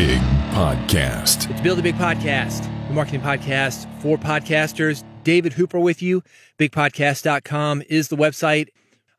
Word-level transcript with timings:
Big 0.00 0.22
Podcast. 0.52 1.50
It's 1.50 1.60
Build 1.60 1.78
a 1.78 1.82
Big 1.82 1.94
Podcast, 1.96 2.62
the 2.88 2.94
marketing 2.94 3.20
podcast 3.20 3.86
for 4.00 4.16
podcasters. 4.16 5.04
David 5.24 5.52
Hooper 5.52 5.78
with 5.78 6.00
you. 6.00 6.22
BigPodcast.com 6.58 7.82
is 7.86 8.08
the 8.08 8.16
website. 8.16 8.68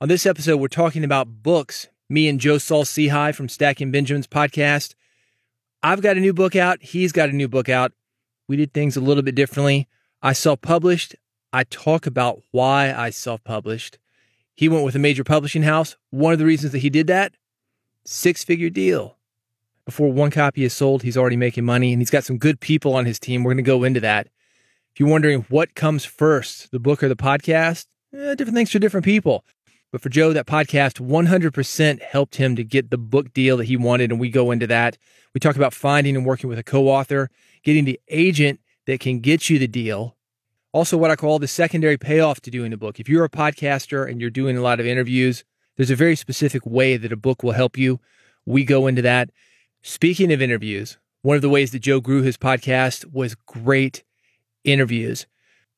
On 0.02 0.07
this 0.07 0.25
episode, 0.25 0.57
we're 0.57 0.70
talking 0.70 1.04
about 1.04 1.44
books. 1.44 1.88
Me 2.09 2.28
and 2.28 2.39
Joe 2.39 2.57
Saul-Sehy 2.57 3.36
from 3.36 3.48
Stacking 3.48 3.91
Benjamins 3.91 4.25
podcast. 4.25 4.95
I've 5.84 6.02
got 6.02 6.17
a 6.17 6.20
new 6.20 6.34
book 6.34 6.55
out. 6.55 6.82
He's 6.82 7.11
got 7.11 7.29
a 7.29 7.34
new 7.34 7.48
book 7.48 7.70
out. 7.70 7.91
We 8.48 8.55
did 8.55 8.73
things 8.73 8.98
a 8.98 9.02
little 9.02 9.21
bit 9.21 9.36
differently. 9.36 9.88
I 10.23 10.34
self 10.34 10.61
published. 10.61 11.16
I 11.54 11.63
talk 11.66 12.07
about 12.07 12.41
why 12.50 12.91
I 12.91 13.11
self 13.11 13.43
published. 13.43 14.00
He 14.55 14.68
went 14.68 14.84
with 14.84 14.95
a 14.95 15.00
major 15.00 15.23
publishing 15.23 15.61
house. 15.61 15.95
One 16.09 16.34
of 16.34 16.39
the 16.39 16.45
reasons 16.45 16.71
that 16.71 16.79
he 16.79 16.89
did 16.89 17.05
that, 17.05 17.36
six 18.04 18.43
figure 18.43 18.71
deal. 18.71 19.20
Before 19.91 20.09
one 20.09 20.31
copy 20.31 20.63
is 20.63 20.72
sold, 20.72 21.04
he's 21.04 21.18
already 21.18 21.36
making 21.36 21.66
money 21.66 21.91
and 21.91 22.02
he's 22.02 22.09
got 22.09 22.23
some 22.23 22.38
good 22.38 22.62
people 22.62 22.95
on 22.95 23.05
his 23.05 23.20
team. 23.20 23.44
We're 23.44 23.52
going 23.52 23.66
to 23.66 23.68
go 23.68 23.84
into 23.84 23.99
that. 23.99 24.27
If 24.94 25.02
you're 25.02 25.09
wondering 25.09 25.41
what 25.49 25.76
comes 25.76 26.05
first, 26.05 26.72
the 26.72 26.80
book 26.80 27.04
or 27.04 27.09
the 27.09 27.16
podcast, 27.18 27.88
eh, 28.13 28.35
different 28.35 28.55
things 28.55 28.72
for 28.72 28.80
different 28.80 29.04
people. 29.04 29.44
But 29.91 29.99
for 29.99 30.08
Joe, 30.08 30.32
that 30.32 30.46
podcast 30.46 31.05
100% 31.05 32.02
helped 32.04 32.38
him 32.38 32.55
to 32.55 32.63
get 32.63 32.90
the 32.90 32.98
book 32.98 33.34
deal 33.34 33.58
that 33.58 33.66
he 33.66 33.76
wanted. 33.76 34.12
And 34.12 34.20
we 34.22 34.30
go 34.30 34.52
into 34.52 34.66
that. 34.68 34.98
We 35.34 35.41
talk 35.41 35.58
about 35.58 35.73
finding 35.73 36.16
and 36.16 36.26
working 36.26 36.49
with 36.49 36.58
a 36.58 36.63
co 36.63 36.88
author, 36.88 37.30
getting 37.62 37.84
the 37.84 37.99
agent 38.08 38.62
that 38.85 39.02
can 39.02 39.20
get 39.20 39.49
you 39.49 39.60
the 39.60 39.68
deal. 39.68 40.16
Also, 40.71 40.96
what 40.96 41.12
I 41.12 41.18
call 41.18 41.38
the 41.38 41.49
secondary 41.49 41.98
payoff 41.98 42.40
to 42.44 42.49
doing 42.49 42.71
a 42.71 42.77
book. 42.77 43.02
If 43.02 43.10
you're 43.10 43.26
a 43.26 43.30
podcaster 43.30 44.10
and 44.10 44.21
you're 44.21 44.30
doing 44.30 44.55
a 44.55 44.62
lot 44.62 44.80
of 44.80 44.85
interviews, 44.85 45.44
there's 45.76 45.91
a 45.91 45.98
very 45.98 46.16
specific 46.16 46.66
way 46.66 46.96
that 46.96 47.12
a 47.12 47.18
book 47.18 47.44
will 47.44 47.52
help 47.52 47.77
you. 47.77 47.99
We 48.46 48.63
go 48.63 48.88
into 48.88 49.02
that. 49.02 49.32
Speaking 49.84 50.31
of 50.31 50.44
interviews, 50.44 50.99
one 51.24 51.35
of 51.35 51.41
the 51.41 51.49
ways 51.49 51.71
that 51.71 51.79
Joe 51.79 51.99
grew 51.99 52.21
his 52.21 52.37
podcast 52.37 53.12
was 53.12 53.34
great 53.34 54.04
interviews. 54.63 55.26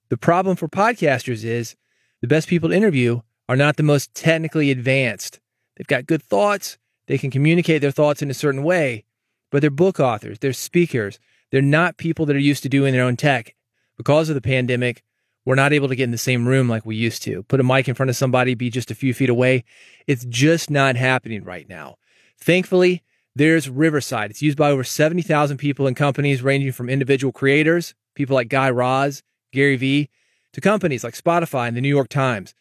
The 0.10 0.18
problem 0.18 0.58
for 0.58 0.68
podcasters 0.68 1.46
is 1.46 1.78
the 2.20 2.28
best 2.28 2.50
people 2.50 2.68
to 2.68 2.76
interview 2.76 3.22
are 3.48 3.56
not 3.56 3.78
the 3.78 3.84
most 3.84 4.14
technically 4.14 4.72
advanced. 4.72 5.40
They've 5.78 5.88
got 5.88 6.06
good 6.06 6.22
thoughts, 6.22 6.78
they 7.08 7.18
can 7.18 7.32
communicate 7.32 7.82
their 7.82 7.92
thoughts 7.92 8.22
in 8.22 8.30
a 8.30 8.34
certain 8.34 8.64
way, 8.64 9.06
but 9.52 9.62
they're 9.62 9.70
book 9.70 10.02
authors, 10.02 10.38
they're 10.40 10.52
speakers, 10.52 11.18
they're 11.52 11.62
not 11.62 11.96
people 11.96 12.26
that 12.26 12.36
are 12.36 12.40
used 12.40 12.64
to 12.64 12.70
doing 12.70 12.92
their 12.92 13.06
own 13.06 13.16
tech. 13.16 13.56
Because 13.96 14.28
of 14.28 14.36
the 14.36 14.42
pandemic, 14.42 15.02
we're 15.46 15.56
not 15.56 15.72
able 15.72 15.88
to 15.88 15.96
get 15.96 16.06
in 16.06 16.12
the 16.12 16.18
same 16.18 16.46
room 16.46 16.68
like 16.68 16.86
we 16.86 16.98
used 16.98 17.24
to. 17.24 17.44
Put 17.44 17.62
a 17.62 17.64
mic 17.64 17.88
in 17.88 17.96
front 17.96 18.10
of 18.10 18.18
somebody, 18.18 18.54
be 18.54 18.70
just 18.70 18.92
a 18.92 18.96
few 18.96 19.14
feet 19.14 19.30
away. 19.30 19.64
It's 20.08 20.26
just 20.26 20.70
not 20.70 20.98
happening 20.98 21.46
right 21.46 21.70
now. 21.70 21.96
Thankfully, 22.38 23.02
there's 23.36 23.70
Riverside. 23.70 24.32
It's 24.32 24.42
used 24.42 24.58
by 24.58 24.70
over 24.70 24.84
70,000 24.84 25.58
people 25.58 25.88
and 25.88 25.96
companies 25.96 26.42
ranging 26.42 26.72
from 26.72 26.90
individual 26.90 27.32
creators, 27.32 27.96
people 28.16 28.36
like 28.36 28.50
Guy 28.50 28.70
Raz, 28.70 29.24
Gary 29.52 29.76
Vee, 29.76 30.10
to 30.54 30.62
companies 30.62 31.04
like 31.04 31.16
Spotify 31.16 31.68
and 31.68 31.76
the 31.76 31.82
New 31.82 31.90
York 31.90 32.10
Times. 32.10 32.54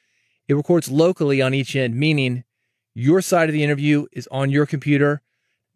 It 0.48 0.55
records 0.55 0.91
locally 0.91 1.42
on 1.42 1.55
each 1.55 1.77
end, 1.77 1.95
meaning 1.95 2.45
your 2.95 3.20
side 3.20 3.48
of 3.48 3.53
the 3.53 3.62
interview 3.62 4.06
is 4.12 4.29
on 4.31 4.51
your 4.51 4.67
computer, 4.67 5.23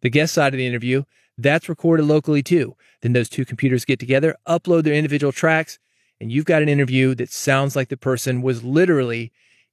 the 0.00 0.10
guest 0.10 0.34
side 0.34 0.54
of 0.54 0.58
the 0.58 0.66
interview, 0.66 1.04
that's 1.38 1.68
recorded 1.68 2.06
locally 2.06 2.42
too. 2.42 2.76
Then 3.02 3.12
those 3.12 3.28
two 3.28 3.44
computers 3.44 3.84
get 3.84 3.98
together, 3.98 4.36
upload 4.48 4.84
their 4.84 4.94
individual 4.94 5.32
tracks, 5.32 5.78
and 6.20 6.32
you've 6.32 6.46
got 6.46 6.62
an 6.62 6.68
interview 6.68 7.14
that 7.16 7.30
sounds 7.30 7.76
like 7.76 7.88
the 7.88 7.96
person 7.96 8.40
was 8.40 8.64
literally 8.64 9.32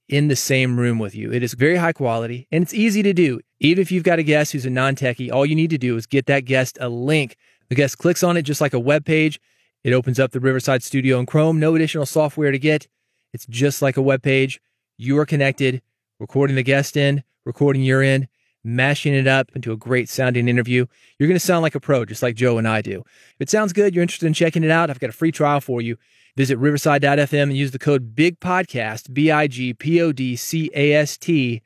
in 0.10 0.28
the 0.28 0.36
same 0.36 0.78
room 0.78 1.00
with 1.00 1.16
you. 1.16 1.32
It 1.32 1.44
is 1.44 1.54
very 1.54 1.78
high 1.78 1.94
quality 1.94 2.48
and 2.52 2.62
it's 2.62 2.74
easy 2.74 3.02
to 3.04 3.14
do. 3.14 3.40
Even 3.64 3.82
if 3.82 3.94
you've 3.94 4.04
got 4.04 4.20
a 4.20 4.24
guest 4.24 4.52
who's 4.52 4.66
a 4.66 4.70
non 4.70 4.94
techie, 4.94 5.32
all 5.32 5.46
you 5.46 5.56
need 5.56 5.70
to 5.70 5.78
do 5.78 5.96
is 5.96 6.06
get 6.06 6.26
that 6.26 6.42
guest 6.42 6.78
a 6.82 6.90
link. 6.90 7.38
The 7.70 7.76
guest 7.76 7.98
clicks 7.98 8.22
on 8.22 8.36
it 8.36 8.42
just 8.42 8.60
like 8.60 8.74
a 8.74 8.80
web 8.80 9.06
page. 9.06 9.40
It 9.86 9.94
opens 9.94 10.20
up 10.20 10.32
the 10.32 10.42
Riverside 10.42 10.84
Studio 10.84 11.18
in 11.18 11.26
Chrome. 11.26 11.62
No 11.62 11.74
additional 11.74 12.06
software 12.06 12.52
to 12.52 12.60
get. 12.60 12.88
It's 13.32 13.46
just 13.46 13.82
like 13.82 13.96
a 13.96 14.02
web 14.02 14.22
page. 14.22 14.62
You 14.98 15.18
are 15.18 15.26
connected, 15.26 15.82
recording 16.20 16.58
the 16.58 16.64
guest 16.64 16.98
in, 16.98 17.24
recording 17.46 17.84
your 17.84 18.04
in, 18.04 18.28
mashing 18.66 19.14
it 19.14 19.28
up 19.28 19.50
into 19.56 19.72
a 19.72 19.78
great 19.78 20.10
sounding 20.10 20.50
interview. 20.50 20.86
You're 21.18 21.28
going 21.28 21.40
to 21.40 21.46
sound 21.46 21.64
like 21.64 21.76
a 21.76 21.80
pro, 21.80 22.04
just 22.04 22.22
like 22.22 22.36
Joe 22.36 22.58
and 22.58 22.68
I 22.68 22.82
do. 22.82 23.00
If 23.00 23.42
it 23.42 23.50
sounds 23.50 23.72
good, 23.72 23.96
you're 23.96 24.02
interested 24.02 24.28
in 24.28 24.34
checking 24.34 24.66
it 24.66 24.72
out, 24.72 24.90
I've 24.90 25.00
got 25.00 25.10
a 25.10 25.14
free 25.14 25.32
trial 25.32 25.62
for 25.62 25.82
you. 25.82 25.98
Visit 26.36 26.58
riverside.fm 26.58 27.44
and 27.44 27.58
use 27.58 27.72
the 27.72 27.80
code 27.80 28.14
BIGPODCAST, 28.14 29.14
B 29.14 29.32
I 29.32 29.48
G 29.48 29.74
P 29.74 30.02
O 30.02 30.12
D 30.12 30.36
C 30.36 30.70
A 30.74 30.94
S 30.94 31.18
T. 31.18 31.62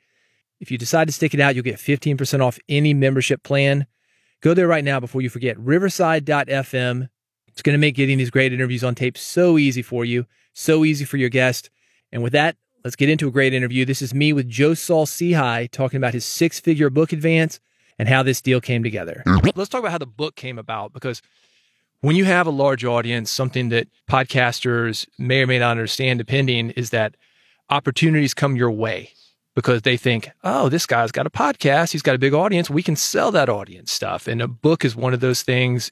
If 0.60 0.70
you 0.70 0.78
decide 0.78 1.06
to 1.06 1.12
stick 1.12 1.34
it 1.34 1.40
out, 1.40 1.54
you'll 1.54 1.64
get 1.64 1.76
15% 1.76 2.40
off 2.40 2.58
any 2.68 2.94
membership 2.94 3.42
plan. 3.42 3.86
Go 4.40 4.54
there 4.54 4.68
right 4.68 4.84
now 4.84 5.00
before 5.00 5.20
you 5.20 5.30
forget 5.30 5.58
riverside.fm. 5.58 7.08
It's 7.48 7.62
going 7.62 7.74
to 7.74 7.78
make 7.78 7.96
getting 7.96 8.18
these 8.18 8.30
great 8.30 8.52
interviews 8.52 8.84
on 8.84 8.94
tape 8.94 9.18
so 9.18 9.58
easy 9.58 9.82
for 9.82 10.04
you, 10.04 10.26
so 10.52 10.84
easy 10.84 11.04
for 11.04 11.16
your 11.16 11.28
guest. 11.28 11.70
And 12.12 12.22
with 12.22 12.32
that, 12.32 12.56
let's 12.84 12.96
get 12.96 13.08
into 13.08 13.28
a 13.28 13.32
great 13.32 13.52
interview. 13.52 13.84
This 13.84 14.02
is 14.02 14.14
me 14.14 14.32
with 14.32 14.48
Joe 14.48 14.74
Saul-Sehy 14.74 15.70
talking 15.70 15.96
about 15.96 16.14
his 16.14 16.24
six 16.24 16.60
figure 16.60 16.90
book 16.90 17.12
advance 17.12 17.60
and 17.98 18.08
how 18.08 18.22
this 18.22 18.40
deal 18.40 18.60
came 18.60 18.82
together. 18.82 19.22
Let's 19.56 19.68
talk 19.68 19.80
about 19.80 19.92
how 19.92 19.98
the 19.98 20.06
book 20.06 20.36
came 20.36 20.58
about 20.58 20.92
because 20.92 21.20
when 22.00 22.14
you 22.14 22.24
have 22.26 22.46
a 22.46 22.50
large 22.50 22.84
audience, 22.84 23.28
something 23.28 23.70
that 23.70 23.88
podcasters 24.08 25.08
may 25.18 25.42
or 25.42 25.48
may 25.48 25.58
not 25.58 25.72
understand, 25.72 26.18
depending, 26.18 26.70
is 26.70 26.90
that 26.90 27.16
opportunities 27.70 28.34
come 28.34 28.54
your 28.54 28.70
way 28.70 29.12
because 29.58 29.82
they 29.82 29.96
think, 29.96 30.30
oh, 30.44 30.68
this 30.68 30.86
guy's 30.86 31.10
got 31.10 31.26
a 31.26 31.30
podcast. 31.30 31.90
He's 31.90 32.00
got 32.00 32.14
a 32.14 32.18
big 32.18 32.32
audience. 32.32 32.70
We 32.70 32.80
can 32.80 32.94
sell 32.94 33.32
that 33.32 33.48
audience 33.48 33.90
stuff. 33.90 34.28
And 34.28 34.40
a 34.40 34.46
book 34.46 34.84
is 34.84 34.94
one 34.94 35.12
of 35.12 35.18
those 35.18 35.42
things. 35.42 35.90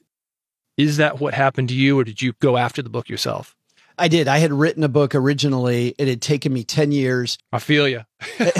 Is 0.77 0.95
that 0.95 1.19
what 1.19 1.33
happened 1.33 1.67
to 1.67 1.75
you, 1.75 1.99
or 1.99 2.05
did 2.05 2.21
you 2.21 2.31
go 2.39 2.55
after 2.55 2.81
the 2.81 2.89
book 2.89 3.09
yourself? 3.09 3.57
I 3.97 4.07
did. 4.07 4.29
I 4.29 4.37
had 4.37 4.53
written 4.53 4.85
a 4.85 4.87
book 4.87 5.13
originally. 5.13 5.93
It 5.97 6.07
had 6.07 6.21
taken 6.21 6.53
me 6.53 6.63
10 6.63 6.93
years. 6.93 7.37
I 7.51 7.59
feel 7.59 7.89
you. 7.89 8.03
and, 8.39 8.51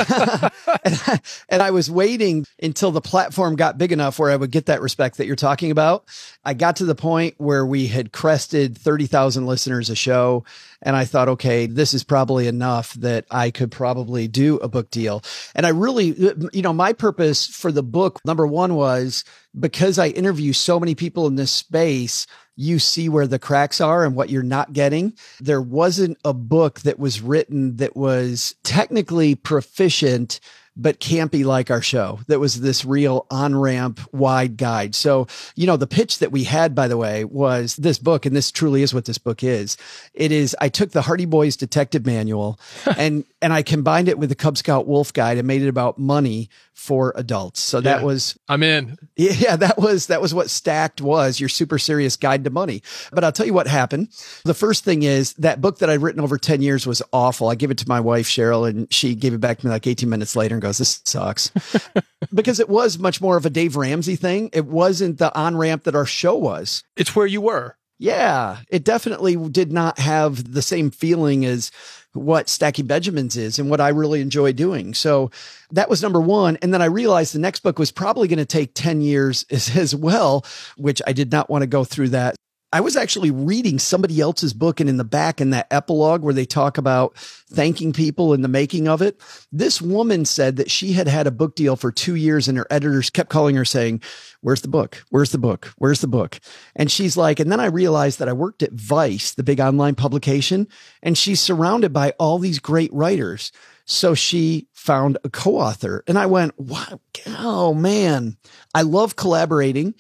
I, 0.86 1.20
and, 1.50 1.62
I, 1.64 1.72
was 1.72 1.90
waiting 1.90 2.46
until 2.62 2.92
the 2.92 3.02
platform 3.02 3.56
got 3.56 3.80
big 3.80 3.92
enough 3.92 4.20
where 4.20 4.30
I 4.30 4.36
would 4.36 4.52
get 4.52 4.68
that 4.68 4.82
respect 4.82 5.18
that 5.18 5.26
you're 5.26 5.36
talking 5.36 5.72
about. 5.72 6.06
I 6.46 6.54
got 6.54 6.76
to 6.76 6.86
the 6.86 6.94
point 6.94 7.36
where 7.38 7.66
we 7.66 7.88
had 7.88 8.12
crested 8.12 8.78
30,000 8.78 9.48
listeners 9.48 9.90
a 9.90 9.96
show. 9.96 10.46
And 10.84 10.96
I 10.96 11.06
thought, 11.06 11.28
okay, 11.30 11.66
this 11.66 11.96
is 11.96 12.04
probably 12.04 12.46
enough 12.48 12.94
that 12.96 13.26
I 13.32 13.50
could 13.50 13.72
probably 13.72 14.28
do 14.28 14.58
a 14.58 14.68
book 14.68 14.92
deal. 14.92 15.24
And 15.56 15.66
I 15.66 15.70
really, 15.70 16.10
you 16.54 16.62
know, 16.62 16.74
my 16.74 16.94
purpose 16.94 17.48
for 17.48 17.72
the 17.72 17.84
book, 17.84 18.20
number 18.26 18.46
one 18.46 18.76
was 18.76 19.24
because 19.60 19.98
I 19.98 20.10
interview 20.10 20.54
so 20.54 20.80
many 20.80 20.94
people 20.94 21.26
in 21.26 21.36
this 21.36 21.52
space 21.52 22.28
you 22.58 22.80
see 22.80 23.08
where 23.08 23.28
the 23.28 23.40
cracks 23.40 23.80
are 23.80 24.04
and 24.04 24.16
what 24.16 24.30
you're 24.30 24.44
not 24.44 24.74
getting. 24.74 25.14
There 25.40 25.62
wasn't 25.62 26.18
a 26.26 26.34
book 26.34 26.82
that 26.82 27.00
was 27.00 27.22
written 27.22 27.78
that 27.78 27.96
was 27.96 28.56
technically 28.64 29.36
proficient 29.48 30.42
but 30.78 31.00
campy 31.00 31.44
like 31.44 31.72
our 31.72 31.82
show 31.82 32.20
that 32.28 32.40
was 32.40 32.62
this 32.62 32.86
real 32.86 33.26
on 33.32 33.56
ramp 33.56 34.00
wide 34.14 34.58
guide. 34.58 34.96
So, 34.96 35.28
you 35.56 35.66
know, 35.66 35.76
the 35.78 35.88
pitch 35.88 36.20
that 36.20 36.32
we 36.32 36.44
had, 36.44 36.76
by 36.76 36.88
the 36.88 36.98
way, 36.98 37.26
was 37.26 37.76
this 37.76 37.98
book, 37.98 38.26
and 38.26 38.36
this 38.36 38.52
truly 38.52 38.84
is 38.84 38.94
what 38.94 39.06
this 39.06 39.18
book 39.18 39.44
is. 39.44 39.78
It 40.14 40.32
is, 40.32 40.56
I 40.62 40.70
took 40.70 40.92
the 40.92 41.02
Hardy 41.02 41.26
Boys 41.26 41.58
detective 41.58 42.06
manual 42.06 42.60
and, 42.98 43.26
and 43.42 43.52
I 43.52 43.64
combined 43.64 44.08
it 44.08 44.20
with 44.20 44.30
the 44.30 44.36
Cub 44.36 44.58
Scout 44.58 44.88
Wolf 44.88 45.12
Guide 45.12 45.38
and 45.38 45.48
made 45.48 45.64
it 45.64 45.68
about 45.68 45.98
money 45.98 46.50
for 46.78 47.12
adults. 47.16 47.60
So 47.60 47.82
that 47.82 48.04
was 48.04 48.38
I'm 48.48 48.62
in. 48.62 49.00
Yeah, 49.16 49.56
that 49.56 49.80
was 49.80 50.08
that 50.08 50.22
was 50.22 50.32
what 50.32 50.52
Stacked 50.52 51.02
was, 51.02 51.40
your 51.40 51.50
super 51.50 51.80
serious 51.80 52.16
guide 52.16 52.44
to 52.44 52.52
money. 52.52 52.84
But 53.12 53.24
I'll 53.24 53.32
tell 53.32 53.48
you 53.48 53.54
what 53.54 53.66
happened. 53.66 54.10
The 54.46 54.54
first 54.54 54.84
thing 54.84 55.02
is 55.02 55.34
that 55.34 55.60
book 55.60 55.80
that 55.80 55.90
I'd 55.90 56.04
written 56.04 56.22
over 56.22 56.38
10 56.38 56.62
years 56.62 56.86
was 56.86 57.02
awful. 57.12 57.50
I 57.50 57.56
gave 57.56 57.72
it 57.72 57.80
to 57.80 57.90
my 57.90 58.00
wife 58.00 58.28
Cheryl 58.28 58.70
and 58.70 58.94
she 58.94 59.16
gave 59.16 59.34
it 59.34 59.40
back 59.40 59.58
to 59.58 59.66
me 59.66 59.72
like 59.72 59.88
18 59.88 60.08
minutes 60.08 60.36
later 60.36 60.54
and 60.54 60.62
goes, 60.62 60.67
"This 60.74 61.02
sucks." 61.06 61.52
because 62.34 62.60
it 62.60 62.70
was 62.70 63.00
much 63.00 63.22
more 63.22 63.38
of 63.38 63.46
a 63.46 63.50
Dave 63.50 63.76
Ramsey 63.76 64.16
thing. 64.16 64.50
It 64.54 64.66
wasn't 64.66 65.18
the 65.18 65.36
on-ramp 65.38 65.84
that 65.84 65.96
our 65.96 66.06
show 66.06 66.36
was. 66.36 66.84
It's 66.96 67.16
where 67.16 67.28
you 67.28 67.42
were. 67.42 67.78
Yeah, 68.00 68.58
it 68.70 68.84
definitely 68.84 69.36
did 69.50 69.72
not 69.72 69.98
have 69.98 70.54
the 70.54 70.62
same 70.62 70.92
feeling 70.92 71.46
as 71.46 71.72
what 72.14 72.50
Stacking 72.50 72.86
Benjamins 72.86 73.38
is 73.38 73.60
and 73.60 73.70
what 73.70 73.82
I 73.82 73.90
really 73.90 74.22
enjoy 74.22 74.54
doing. 74.54 74.94
So 74.94 75.32
that 75.72 75.90
was 75.90 76.02
number 76.02 76.22
one. 76.22 76.58
And 76.62 76.74
then 76.74 76.82
I 76.82 76.86
realized 76.86 77.34
the 77.34 77.40
next 77.40 77.62
book 77.62 77.80
was 77.80 77.92
probably 77.92 78.28
going 78.28 78.38
to 78.38 78.46
take 78.46 78.72
10 78.74 79.02
years 79.02 79.46
as, 79.50 79.76
as 79.78 79.96
well, 79.96 80.46
which 80.78 81.02
I 81.08 81.14
did 81.14 81.32
not 81.32 81.50
want 81.50 81.64
to 81.64 81.68
go 81.68 81.84
through 81.84 82.10
that. 82.10 82.36
I 82.74 82.82
was 82.82 82.98
actually 82.98 83.32
reading 83.32 83.80
somebody 83.80 84.20
else's 84.20 84.54
book, 84.54 84.82
and 84.82 84.90
in 84.90 84.98
the 84.98 85.06
back, 85.06 85.40
in 85.40 85.52
that 85.52 85.68
epilogue 85.72 86.22
where 86.22 86.34
they 86.34 86.46
talk 86.46 86.78
about 86.78 87.16
thanking 87.18 87.94
people 87.94 88.34
in 88.34 88.42
the 88.42 88.50
making 88.50 88.90
of 88.90 89.02
it, 89.02 89.22
this 89.54 89.82
woman 89.82 90.26
said 90.26 90.58
that 90.58 90.70
she 90.70 90.92
had 90.92 91.08
had 91.08 91.28
a 91.28 91.32
book 91.32 91.56
deal 91.56 91.78
for 91.78 91.94
two 91.94 92.16
years, 92.16 92.48
and 92.48 92.58
her 92.58 92.68
editors 92.70 93.10
kept 93.10 93.30
calling 93.30 93.56
her 93.56 93.64
saying, 93.64 94.02
Where's 94.42 94.62
the 94.62 94.68
book? 94.68 95.04
Where's 95.10 95.32
the 95.32 95.38
book? 95.38 95.74
Where's 95.78 96.02
the 96.02 96.08
book? 96.08 96.40
And 96.76 96.92
she's 96.92 97.16
like, 97.16 97.40
and 97.40 97.52
then 97.52 97.60
I 97.60 97.66
realized 97.66 98.20
that 98.20 98.30
I 98.30 98.34
worked 98.34 98.62
at 98.62 98.74
Vice, 98.74 99.34
the 99.34 99.44
big 99.44 99.60
online 99.60 99.96
publication, 99.96 100.68
and 101.02 101.18
she's 101.18 101.42
surrounded 101.42 101.94
by 101.94 102.14
all 102.20 102.38
these 102.38 102.60
great 102.60 102.94
writers. 102.94 103.52
So 103.86 104.14
she 104.14 104.68
found 104.74 105.18
a 105.24 105.30
co 105.30 105.56
author, 105.56 106.04
and 106.08 106.20
I 106.20 106.26
went, 106.26 106.60
wow, 106.60 107.00
oh 107.28 107.74
man, 107.74 108.36
I 108.76 108.82
love 108.82 109.16
collaborating. 109.16 109.96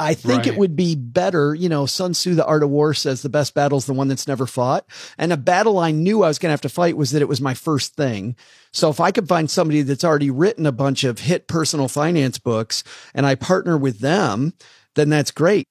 I 0.00 0.14
think 0.14 0.46
it 0.46 0.56
would 0.56 0.76
be 0.76 0.96
better, 0.96 1.54
you 1.54 1.68
know, 1.68 1.84
Sun 1.84 2.12
Tzu, 2.12 2.34
the 2.34 2.46
art 2.46 2.62
of 2.62 2.70
war 2.70 2.94
says 2.94 3.20
the 3.20 3.28
best 3.28 3.54
battle 3.54 3.78
is 3.78 3.84
the 3.84 3.92
one 3.92 4.08
that's 4.08 4.26
never 4.26 4.46
fought. 4.46 4.86
And 5.18 5.32
a 5.32 5.36
battle 5.36 5.78
I 5.78 5.90
knew 5.90 6.22
I 6.22 6.28
was 6.28 6.38
going 6.38 6.48
to 6.48 6.52
have 6.52 6.62
to 6.62 6.70
fight 6.70 6.96
was 6.96 7.10
that 7.10 7.22
it 7.22 7.28
was 7.28 7.40
my 7.40 7.52
first 7.52 7.94
thing. 7.94 8.34
So 8.72 8.88
if 8.88 8.98
I 8.98 9.10
could 9.10 9.28
find 9.28 9.50
somebody 9.50 9.82
that's 9.82 10.04
already 10.04 10.30
written 10.30 10.64
a 10.64 10.72
bunch 10.72 11.04
of 11.04 11.18
hit 11.18 11.48
personal 11.48 11.86
finance 11.86 12.38
books 12.38 12.82
and 13.14 13.26
I 13.26 13.34
partner 13.34 13.76
with 13.76 13.98
them, 13.98 14.54
then 14.94 15.10
that's 15.10 15.30
great. 15.30 15.66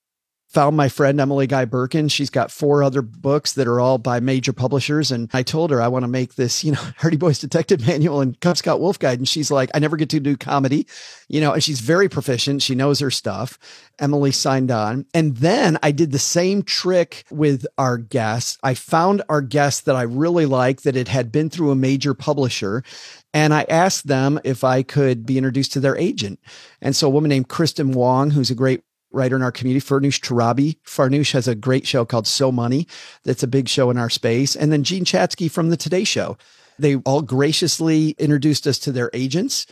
Found 0.54 0.76
my 0.76 0.90
friend 0.90 1.20
Emily 1.20 1.46
Guy 1.46 1.66
Birken. 1.66 2.10
She's 2.10 2.32
got 2.32 2.50
four 2.50 2.82
other 2.82 3.04
books 3.04 3.54
that 3.54 3.68
are 3.68 3.80
all 3.80 4.00
by 4.00 4.20
major 4.20 4.52
publishers. 4.52 5.12
And 5.12 5.30
I 5.32 5.44
told 5.44 5.70
her 5.70 5.80
I 5.80 5.88
want 5.88 6.04
to 6.04 6.08
make 6.08 6.36
this, 6.36 6.64
you 6.64 6.72
know, 6.72 6.82
Hardy 6.98 7.18
Boys 7.18 7.38
Detective 7.38 7.86
Manual 7.86 8.22
and 8.22 8.40
Cub 8.40 8.58
Scout 8.58 8.80
Wolf 8.80 8.98
Guide. 8.98 9.20
And 9.20 9.30
she's 9.30 9.52
like, 9.52 9.70
I 9.76 9.80
never 9.80 9.96
get 9.96 10.10
to 10.10 10.20
do 10.20 10.36
comedy, 10.36 10.88
you 11.28 11.40
know, 11.40 11.54
and 11.54 11.64
she's 11.64 11.82
very 11.82 12.10
proficient. 12.10 12.64
She 12.64 12.74
knows 12.74 13.00
her 13.00 13.12
stuff. 13.12 13.60
Emily 14.00 14.32
signed 14.32 14.72
on. 14.72 15.06
And 15.14 15.38
then 15.38 15.78
I 15.84 15.92
did 15.92 16.12
the 16.12 16.18
same 16.18 16.64
trick 16.64 17.26
with 17.30 17.68
our 17.78 18.00
guests. 18.00 18.58
I 18.64 18.74
found 18.74 19.22
our 19.30 19.42
guests 19.42 19.82
that 19.82 19.96
I 19.96 20.02
really 20.02 20.48
like 20.48 20.82
that 20.82 20.96
it 20.96 21.10
had 21.10 21.32
been 21.32 21.52
through 21.52 21.70
a 21.70 21.76
major 21.76 22.16
publisher. 22.16 22.84
And 23.36 23.54
I 23.54 23.68
asked 23.70 24.08
them 24.08 24.40
if 24.44 24.64
I 24.64 24.82
could 24.82 25.28
be 25.28 25.38
introduced 25.38 25.74
to 25.74 25.80
their 25.80 25.96
agent. 25.96 26.40
And 26.82 26.96
so 26.96 27.06
a 27.06 27.12
woman 27.12 27.30
named 27.30 27.50
Kristin 27.50 27.94
Wong, 27.94 28.32
who's 28.32 28.50
a 28.50 28.56
great 28.56 28.82
writer 29.12 29.36
in 29.36 29.42
our 29.42 29.52
community, 29.52 29.86
Farnoosh 29.86 30.20
Torabi. 30.20 30.78
Farnoosh 30.84 31.32
has 31.34 31.48
a 31.48 31.56
great 31.56 31.88
show 31.88 32.06
called 32.06 32.28
So 32.28 32.52
Money. 32.52 32.88
That's 33.24 33.44
a 33.44 33.48
big 33.48 33.68
show 33.68 33.90
in 33.90 33.98
our 33.98 34.10
space. 34.10 34.56
And 34.56 34.72
then 34.72 34.84
Jean 34.84 35.06
Chatzky 35.06 35.50
from 35.50 35.70
the 35.70 35.78
Today 35.78 36.04
Show. 36.04 36.38
They 36.78 36.96
all 36.98 37.22
graciously 37.22 38.12
introduced 38.12 38.66
us 38.66 38.80
to 38.80 38.92
their 38.92 39.10
agents. 39.14 39.66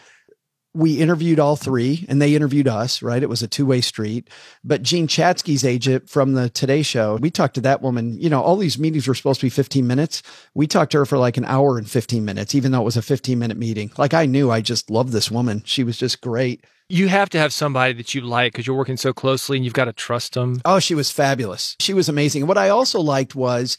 We 0.77 0.99
interviewed 0.99 1.39
all 1.39 1.55
three 1.55 2.05
and 2.07 2.21
they 2.21 2.35
interviewed 2.35 2.67
us, 2.67 3.01
right? 3.01 3.23
It 3.23 3.29
was 3.29 3.41
a 3.41 3.47
two 3.47 3.65
way 3.65 3.81
street. 3.81 4.29
But 4.63 4.83
Jean 4.83 5.07
Chatzky's 5.07 5.65
agent 5.65 6.07
from 6.07 6.33
the 6.33 6.49
Today 6.49 6.83
Show, 6.83 7.15
we 7.15 7.31
talked 7.31 7.55
to 7.55 7.61
that 7.61 7.81
woman. 7.81 8.19
You 8.19 8.29
know, 8.29 8.41
all 8.41 8.57
these 8.57 8.77
meetings 8.77 9.07
were 9.07 9.15
supposed 9.15 9.39
to 9.39 9.47
be 9.47 9.49
15 9.49 9.87
minutes. 9.87 10.21
We 10.53 10.67
talked 10.67 10.91
to 10.91 10.99
her 10.99 11.05
for 11.07 11.17
like 11.17 11.37
an 11.37 11.45
hour 11.45 11.79
and 11.79 11.89
15 11.89 12.23
minutes, 12.23 12.53
even 12.53 12.71
though 12.71 12.81
it 12.81 12.85
was 12.85 12.97
a 12.97 13.01
15 13.01 13.39
minute 13.39 13.57
meeting. 13.57 13.91
Like 13.97 14.13
I 14.13 14.27
knew 14.27 14.51
I 14.51 14.61
just 14.61 14.91
loved 14.91 15.11
this 15.11 15.31
woman. 15.31 15.63
She 15.65 15.83
was 15.83 15.97
just 15.97 16.21
great. 16.21 16.63
You 16.89 17.07
have 17.09 17.29
to 17.31 17.39
have 17.39 17.51
somebody 17.51 17.93
that 17.93 18.13
you 18.13 18.21
like 18.21 18.53
because 18.53 18.67
you're 18.67 18.77
working 18.77 18.97
so 18.97 19.11
closely 19.11 19.57
and 19.57 19.65
you've 19.65 19.73
got 19.73 19.85
to 19.85 19.93
trust 19.93 20.35
them. 20.35 20.61
Oh, 20.63 20.79
she 20.79 20.95
was 20.95 21.11
fabulous. 21.11 21.75
She 21.79 21.93
was 21.93 22.07
amazing. 22.07 22.47
What 22.47 22.57
I 22.57 22.69
also 22.69 23.01
liked 23.01 23.35
was 23.35 23.77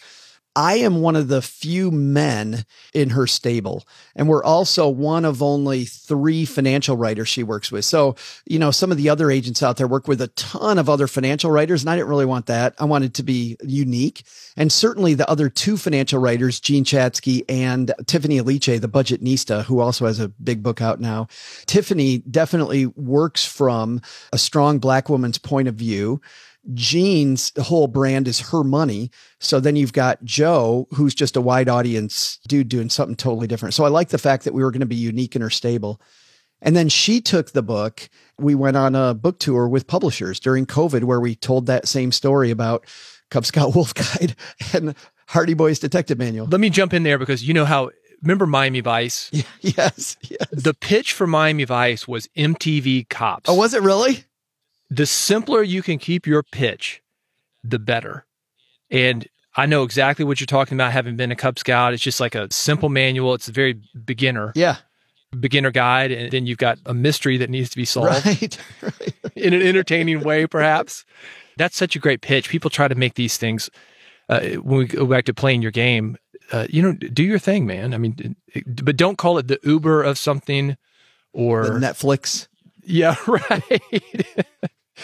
I 0.59 0.79
am 0.79 1.03
one 1.03 1.15
of 1.15 1.29
the 1.29 1.41
few 1.41 1.93
men 1.93 2.65
in 2.93 3.11
her 3.11 3.29
stable. 3.29 3.87
And 4.17 4.29
we're 4.29 4.43
also 4.43 4.89
one 4.89 5.25
of 5.25 5.41
only 5.41 5.85
three 5.85 6.45
financial 6.45 6.97
writers 6.97 7.29
she 7.29 7.45
works 7.45 7.71
with. 7.71 7.85
So, 7.85 8.17
you 8.45 8.59
know, 8.59 8.73
some 8.73 8.91
of 8.91 8.97
the 8.97 9.09
other 9.09 9.31
agents 9.31 9.63
out 9.63 9.77
there 9.77 9.87
work 9.87 10.09
with 10.09 10.21
a 10.21 10.27
ton 10.27 10.79
of 10.79 10.89
other 10.89 11.07
financial 11.07 11.53
writers, 11.53 11.83
and 11.83 11.91
I 11.91 11.95
didn't 11.95 12.09
really 12.09 12.27
want 12.27 12.47
that. 12.47 12.75
I 12.81 12.87
wanted 12.87 13.15
to 13.15 13.23
be 13.23 13.57
unique. 13.63 14.25
And 14.57 14.73
certainly 14.73 15.15
the 15.15 15.31
other 15.31 15.49
two 15.49 15.77
financial 15.77 16.19
writers, 16.19 16.59
Jean 16.59 16.83
Chatzky 16.83 17.45
and 17.49 17.95
Tiffany 18.09 18.41
Aliche, 18.41 18.81
the 18.81 18.89
Budgetnista, 18.89 19.63
who 19.63 19.79
also 19.79 20.07
has 20.07 20.19
a 20.19 20.27
big 20.27 20.65
book 20.65 20.83
out 20.83 21.01
now. 21.01 21.29
Tiffany 21.67 22.19
definitely 22.19 22.87
works 22.87 23.45
from 23.45 24.01
a 24.33 24.39
strong 24.39 24.81
black 24.81 25.09
woman's 25.09 25.39
point 25.39 25.69
of 25.69 25.77
view. 25.77 26.21
Jean's 26.75 27.53
whole 27.59 27.87
brand 27.87 28.29
is 28.29 28.51
her 28.51 28.63
money. 28.63 29.11
So 29.41 29.61
then 29.61 29.77
you've 29.77 29.93
got 29.93 30.23
Joe, 30.25 30.87
who's 30.95 31.15
just 31.15 31.37
a 31.37 31.41
wide 31.41 31.69
audience 31.69 32.39
dude 32.47 32.69
doing 32.69 32.91
something 32.91 33.17
totally 33.17 33.47
different. 33.47 33.75
So 33.75 33.85
I 33.85 33.89
like 33.89 34.09
the 34.09 34.19
fact 34.19 34.45
that 34.45 34.55
we 34.55 34.63
were 34.63 34.71
going 34.71 34.81
to 34.81 34.87
be 34.87 34.97
unique 34.97 35.35
in 35.35 35.43
her 35.43 35.51
stable. 35.51 36.01
And 36.61 36.77
then 36.77 36.89
she 36.89 37.21
took 37.21 37.53
the 37.53 37.63
book. 37.63 38.09
We 38.39 38.55
went 38.55 38.77
on 38.77 38.95
a 38.95 39.15
book 39.15 39.39
tour 39.39 39.69
with 39.69 39.87
publishers 39.87 40.41
during 40.41 40.67
COVID 40.67 41.05
where 41.05 41.21
we 41.21 41.35
told 41.35 41.67
that 41.67 41.87
same 41.87 42.13
story 42.13 42.51
about 42.51 42.85
Cub 43.31 43.47
Scout 43.47 43.75
Wolf 43.75 43.95
Guide 43.95 44.35
and 44.73 44.95
Hardy 45.29 45.55
Boys 45.55 45.79
Detective 45.79 46.19
Manual. 46.19 46.47
Let 46.47 46.61
me 46.61 46.71
jump 46.71 46.93
in 46.93 47.03
there 47.03 47.19
because 47.19 47.47
you 47.47 47.55
know 47.55 47.65
how, 47.65 47.91
remember 48.23 48.47
Miami 48.47 48.81
Vice? 48.81 49.31
yes. 49.61 50.17
Yes. 50.23 50.49
The 50.51 50.75
pitch 50.75 51.13
for 51.13 51.27
Miami 51.27 51.65
Vice 51.65 52.09
was 52.09 52.29
MTV 52.37 53.09
Cops. 53.09 53.49
Oh, 53.49 53.55
was 53.55 53.75
it 53.75 53.83
really? 53.83 54.25
The 54.91 55.07
simpler 55.07 55.63
you 55.63 55.83
can 55.83 55.99
keep 55.99 56.27
your 56.27 56.43
pitch, 56.43 57.03
the 57.63 57.79
better. 57.79 58.25
And 58.91 59.27
I 59.57 59.67
know 59.67 59.83
exactly 59.83 60.25
what 60.25 60.41
you're 60.41 60.47
talking 60.47 60.77
about, 60.77 60.93
having 60.93 61.17
been 61.17 61.31
a 61.33 61.37
Cub 61.37 61.59
Scout. 61.59 61.93
It's 61.93 62.03
just 62.03 62.21
like 62.21 62.35
a 62.35 62.49
simple 62.53 62.89
manual. 62.89 63.35
It's 63.35 63.49
a 63.49 63.53
very 63.53 63.81
beginner, 64.05 64.53
Yeah. 64.55 64.77
beginner 65.39 65.71
guide. 65.71 66.11
And 66.13 66.31
then 66.31 66.47
you've 66.47 66.59
got 66.59 66.79
a 66.87 66.95
mystery 66.95 67.37
that 67.39 67.51
needs 67.51 67.69
to 67.71 67.77
be 67.77 67.85
solved 67.85 68.25
Right. 68.25 68.59
right. 68.83 69.15
in 69.37 69.53
an 69.53 69.63
entertaining 69.63 70.21
way, 70.21 70.47
perhaps. 70.47 71.05
That's 71.57 71.77
such 71.77 71.97
a 71.97 71.99
great 71.99 72.21
pitch. 72.23 72.49
People 72.49 72.71
try 72.71 72.89
to 72.89 72.95
make 72.95 73.15
these 73.15 73.37
things. 73.37 73.69
Uh, 74.29 74.41
when 74.63 74.79
we 74.79 74.85
go 74.87 75.07
back 75.07 75.25
to 75.25 75.35
playing 75.35 75.61
your 75.63 75.71
game, 75.73 76.17
uh, 76.53 76.67
you 76.71 76.81
know, 76.83 76.93
do 76.93 77.25
your 77.25 77.39
thing, 77.39 77.67
man. 77.67 77.93
I 77.95 77.99
mean, 77.99 78.37
but 78.67 78.97
don't 78.97 79.19
call 79.19 79.39
it 79.39 79.49
the 79.49 79.59
Uber 79.65 80.03
of 80.03 80.19
something 80.19 80.77
or 81.33 81.65
The 81.65 81.73
Netflix. 81.87 82.47
yeah, 82.85 83.17
right. 83.27 84.03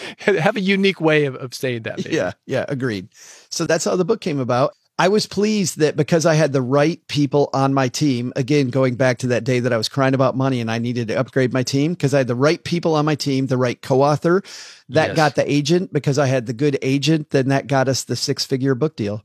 Have 0.19 0.55
a 0.55 0.61
unique 0.61 0.99
way 1.01 1.25
of, 1.25 1.35
of 1.35 1.53
saying 1.53 1.83
that. 1.83 1.97
maybe. 1.97 2.15
Yeah, 2.15 2.31
yeah, 2.45 2.65
agreed. 2.67 3.09
So 3.49 3.65
that's 3.65 3.85
how 3.85 3.95
the 3.95 4.05
book 4.05 4.21
came 4.21 4.39
about. 4.39 4.73
I 4.97 5.09
was 5.09 5.25
pleased 5.27 5.79
that 5.79 5.97
because 5.97 6.25
I 6.25 6.35
had 6.35 6.53
the 6.53 6.61
right 6.61 7.05
people 7.09 7.49
on 7.53 7.73
my 7.73 7.89
team, 7.89 8.31
again, 8.37 8.69
going 8.69 8.95
back 8.95 9.17
to 9.19 9.27
that 9.27 9.43
day 9.43 9.59
that 9.59 9.73
I 9.73 9.77
was 9.77 9.89
crying 9.89 10.13
about 10.13 10.37
money 10.37 10.61
and 10.61 10.71
I 10.71 10.77
needed 10.77 11.09
to 11.09 11.19
upgrade 11.19 11.51
my 11.51 11.63
team, 11.63 11.93
because 11.93 12.13
I 12.13 12.19
had 12.19 12.27
the 12.27 12.35
right 12.35 12.63
people 12.63 12.95
on 12.95 13.03
my 13.03 13.15
team, 13.15 13.47
the 13.47 13.57
right 13.57 13.81
co 13.81 14.01
author, 14.01 14.41
that 14.89 15.07
Yes. 15.09 15.15
got 15.17 15.35
the 15.35 15.51
agent, 15.51 15.91
because 15.91 16.17
I 16.17 16.27
had 16.27 16.45
the 16.45 16.53
good 16.53 16.77
agent, 16.81 17.31
then 17.31 17.49
that 17.49 17.67
got 17.67 17.89
us 17.89 18.05
the 18.05 18.15
six 18.15 18.45
figure 18.45 18.73
book 18.73 18.95
deal. 18.95 19.21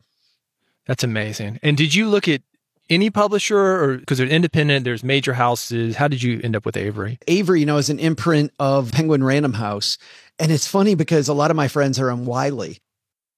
That's 0.86 1.04
amazing. 1.04 1.60
And 1.62 1.76
did 1.76 1.94
you 1.94 2.08
look 2.08 2.26
at 2.26 2.42
any 2.88 3.08
publisher 3.08 3.56
or 3.56 3.98
because 3.98 4.18
they're 4.18 4.26
independent, 4.26 4.84
there's 4.84 5.04
major 5.04 5.34
houses. 5.34 5.94
How 5.94 6.08
did 6.08 6.22
you 6.22 6.40
end 6.42 6.56
up 6.56 6.66
with 6.66 6.76
Avery? 6.76 7.20
Avery, 7.28 7.60
you 7.60 7.66
know, 7.66 7.76
is 7.76 7.88
an 7.88 8.00
imprint 8.00 8.52
of 8.58 8.90
Penguin 8.90 9.22
Random 9.22 9.52
House. 9.52 9.96
And 10.40 10.50
it's 10.50 10.66
funny 10.66 10.94
because 10.96 11.28
a 11.28 11.34
lot 11.34 11.50
of 11.50 11.56
my 11.56 11.68
friends 11.68 12.00
are 12.00 12.10
on 12.10 12.24
Wiley. 12.24 12.78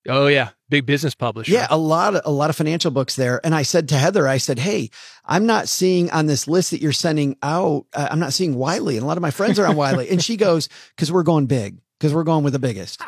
Oh 0.08 0.26
yeah, 0.26 0.50
big 0.68 0.84
business 0.86 1.14
publisher. 1.14 1.52
Yeah, 1.52 1.66
a 1.70 1.76
lot 1.76 2.16
of 2.16 2.22
a 2.24 2.30
lot 2.30 2.50
of 2.50 2.56
financial 2.56 2.90
books 2.90 3.14
there. 3.14 3.40
And 3.44 3.54
I 3.54 3.62
said 3.62 3.88
to 3.90 3.96
Heather, 3.96 4.26
I 4.26 4.38
said, 4.38 4.58
"Hey, 4.58 4.90
I'm 5.24 5.46
not 5.46 5.68
seeing 5.68 6.10
on 6.10 6.26
this 6.26 6.48
list 6.48 6.70
that 6.72 6.80
you're 6.80 6.92
sending 6.92 7.36
out. 7.42 7.86
Uh, 7.94 8.08
I'm 8.10 8.18
not 8.18 8.32
seeing 8.32 8.54
Wiley, 8.56 8.96
and 8.96 9.04
a 9.04 9.06
lot 9.06 9.16
of 9.16 9.22
my 9.22 9.30
friends 9.30 9.58
are 9.58 9.66
on 9.66 9.76
Wiley." 9.76 10.08
And 10.10 10.22
she 10.22 10.36
goes, 10.36 10.68
"Because 10.96 11.12
we're 11.12 11.22
going 11.22 11.46
big. 11.46 11.78
Because 12.00 12.14
we're 12.14 12.24
going 12.24 12.42
with 12.42 12.52
the 12.52 12.58
biggest." 12.58 13.00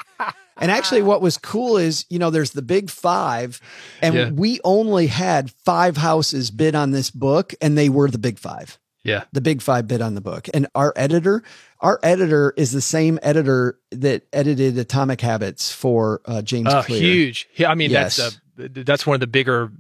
And 0.57 0.71
actually, 0.71 1.03
what 1.03 1.21
was 1.21 1.37
cool 1.37 1.79
is, 1.79 2.07
you 2.11 2.21
know, 2.21 2.31
there's 2.31 2.53
the 2.53 2.63
big 2.63 2.89
five, 2.89 3.61
and 4.01 4.15
Yeah. 4.15 4.31
we 4.31 4.61
only 4.63 5.09
had 5.09 5.51
five 5.65 5.97
houses 5.97 6.53
bid 6.53 6.77
on 6.77 6.93
this 6.93 7.11
book, 7.11 7.55
and 7.61 7.77
they 7.77 7.89
were 7.89 8.09
the 8.09 8.19
big 8.19 8.39
five. 8.39 8.79
Yeah. 9.05 9.25
The 9.33 9.41
big 9.41 9.63
five 9.63 9.87
bid 9.87 10.01
on 10.03 10.15
the 10.15 10.21
book. 10.21 10.49
And 10.53 10.67
our 10.75 10.93
editor, 10.97 11.43
our 11.81 12.01
editor 12.03 12.53
is 12.57 12.73
the 12.73 12.81
same 12.81 13.19
editor 13.23 13.79
that 13.93 14.27
edited 14.33 14.77
Atomic 14.79 15.21
Habits 15.21 15.71
for 15.71 16.21
uh, 16.25 16.43
James 16.43 16.69
Uh, 16.69 16.83
Clear. 16.83 17.01
huge. 17.01 17.49
Yeah, 17.55 17.71
I 17.71 17.75
mean 17.77 17.91
Yes. 17.91 18.17
that's 18.17 18.37
uh, 18.59 18.69
that's 18.85 19.07
one 19.07 19.15
of 19.15 19.21
the 19.21 19.27
bigger 19.27 19.71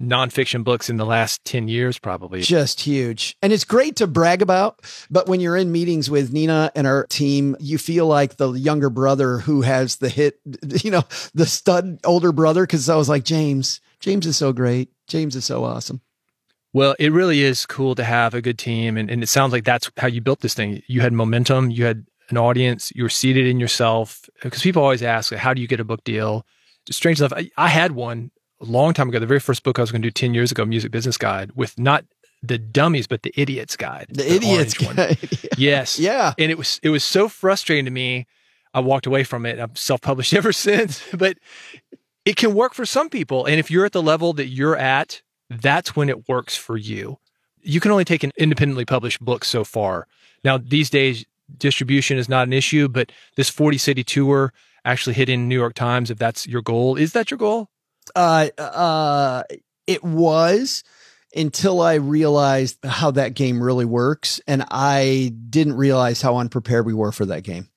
nonfiction 0.00 0.64
books 0.64 0.88
in 0.88 0.96
the 0.96 1.04
last 1.04 1.44
ten 1.44 1.68
years, 1.68 1.98
probably. 1.98 2.40
just 2.40 2.80
huge. 2.80 3.36
And 3.42 3.52
it's 3.52 3.64
great 3.64 3.96
to 3.96 4.06
brag 4.06 4.40
about, 4.40 4.80
but 5.10 5.28
when 5.28 5.40
you're 5.40 5.58
in 5.58 5.70
meetings 5.72 6.08
with 6.08 6.32
Nina 6.32 6.72
and 6.74 6.86
our 6.86 7.04
team, 7.06 7.54
you 7.60 7.76
feel 7.76 8.06
like 8.06 8.36
the 8.38 8.52
younger 8.52 8.88
brother 8.88 9.38
who 9.38 9.60
has 9.60 9.96
the 9.96 10.08
hit, 10.08 10.40
you 10.82 10.90
know, 10.90 11.02
the 11.34 11.44
stud 11.44 11.98
older 12.04 12.32
brother. 12.32 12.66
Cause 12.66 12.88
I 12.88 12.96
was 12.96 13.08
like, 13.10 13.24
James, 13.24 13.80
James 14.00 14.24
is 14.26 14.38
so 14.38 14.52
great. 14.54 14.90
James 15.06 15.36
is 15.36 15.44
so 15.44 15.64
awesome. 15.64 16.00
Well, 16.72 16.94
it 16.98 17.12
really 17.12 17.42
is 17.42 17.66
cool 17.66 17.94
to 17.96 18.04
have 18.04 18.34
a 18.34 18.40
good 18.40 18.58
team. 18.58 18.96
And, 18.96 19.10
and 19.10 19.22
it 19.22 19.28
sounds 19.28 19.52
like 19.52 19.64
that's 19.64 19.90
how 19.96 20.06
you 20.06 20.20
built 20.20 20.40
this 20.40 20.54
thing. 20.54 20.82
You 20.86 21.00
had 21.00 21.12
momentum, 21.12 21.70
you 21.70 21.84
had 21.84 22.06
an 22.28 22.36
audience, 22.36 22.92
you 22.94 23.02
were 23.02 23.08
seated 23.08 23.46
in 23.46 23.58
yourself. 23.58 24.28
Because 24.42 24.62
people 24.62 24.82
always 24.82 25.02
ask, 25.02 25.32
how 25.32 25.52
do 25.52 25.60
you 25.60 25.66
get 25.66 25.80
a 25.80 25.84
book 25.84 26.04
deal? 26.04 26.46
Strange 26.90 27.20
enough, 27.20 27.32
I, 27.34 27.50
I 27.56 27.68
had 27.68 27.92
one 27.92 28.30
a 28.60 28.64
long 28.64 28.94
time 28.94 29.08
ago. 29.08 29.18
The 29.18 29.26
very 29.26 29.40
first 29.40 29.62
book 29.62 29.78
I 29.78 29.82
was 29.82 29.90
going 29.90 30.02
to 30.02 30.06
do 30.06 30.12
10 30.12 30.34
years 30.34 30.52
ago, 30.52 30.64
Music 30.64 30.90
Business 30.92 31.16
Guide, 31.16 31.52
with 31.54 31.78
not 31.78 32.04
the 32.42 32.58
dummies, 32.58 33.06
but 33.06 33.22
the 33.22 33.32
idiots 33.36 33.76
guide. 33.76 34.06
The, 34.10 34.32
idiots. 34.32 34.82
orange 34.82 34.98
one. 34.98 35.16
Yes. 35.58 35.98
yeah. 35.98 36.32
And 36.38 36.50
it 36.50 36.56
was 36.56 36.80
it 36.82 36.88
was 36.88 37.04
so 37.04 37.28
frustrating 37.28 37.84
to 37.84 37.90
me. 37.90 38.26
I 38.72 38.80
walked 38.80 39.06
away 39.06 39.24
from 39.24 39.44
it. 39.44 39.58
I've 39.58 39.76
self-published 39.76 40.32
ever 40.40 40.52
since. 40.52 41.02
But 41.12 41.36
it 42.24 42.36
can 42.36 42.54
work 42.54 42.72
for 42.72 42.86
some 42.86 43.10
people. 43.10 43.44
And 43.44 43.58
if 43.58 43.70
you're 43.70 43.84
at 43.84 43.92
the 43.92 44.02
level 44.02 44.32
that 44.34 44.46
you're 44.46 44.76
at, 44.76 45.22
that's 45.50 45.96
when 45.96 46.08
it 46.08 46.28
works 46.28 46.56
for 46.56 46.76
you. 46.76 47.18
You 47.62 47.80
can 47.80 47.90
only 47.90 48.04
take 48.04 48.22
an 48.22 48.32
independently 48.38 48.84
published 48.84 49.20
book 49.20 49.44
so 49.44 49.64
far. 49.64 50.06
Now, 50.44 50.56
these 50.56 50.88
days, 50.88 51.26
distribution 51.58 52.16
is 52.16 52.28
not 52.28 52.46
an 52.46 52.52
issue, 52.52 52.88
but 52.88 53.12
this 53.36 53.50
40 53.50 53.76
city 53.76 54.04
tour 54.04 54.52
actually 54.84 55.14
hitting 55.14 55.48
New 55.48 55.58
York 55.58 55.74
Times, 55.74 56.10
if 56.10 56.18
that's 56.18 56.46
your 56.46 56.62
goal, 56.62 56.96
is 56.96 57.12
that 57.12 57.30
your 57.30 57.38
goal? 57.38 57.68
Uh, 58.14 58.48
uh, 58.56 59.42
it 59.86 60.02
was 60.02 60.82
until 61.34 61.80
I 61.80 61.94
realized 61.94 62.78
how 62.84 63.10
that 63.12 63.34
game 63.34 63.62
really 63.62 63.84
works. 63.84 64.40
And 64.46 64.64
I 64.70 65.34
didn't 65.48 65.74
realize 65.74 66.22
how 66.22 66.36
unprepared 66.36 66.86
we 66.86 66.94
were 66.94 67.12
for 67.12 67.26
that 67.26 67.42
game. 67.42 67.68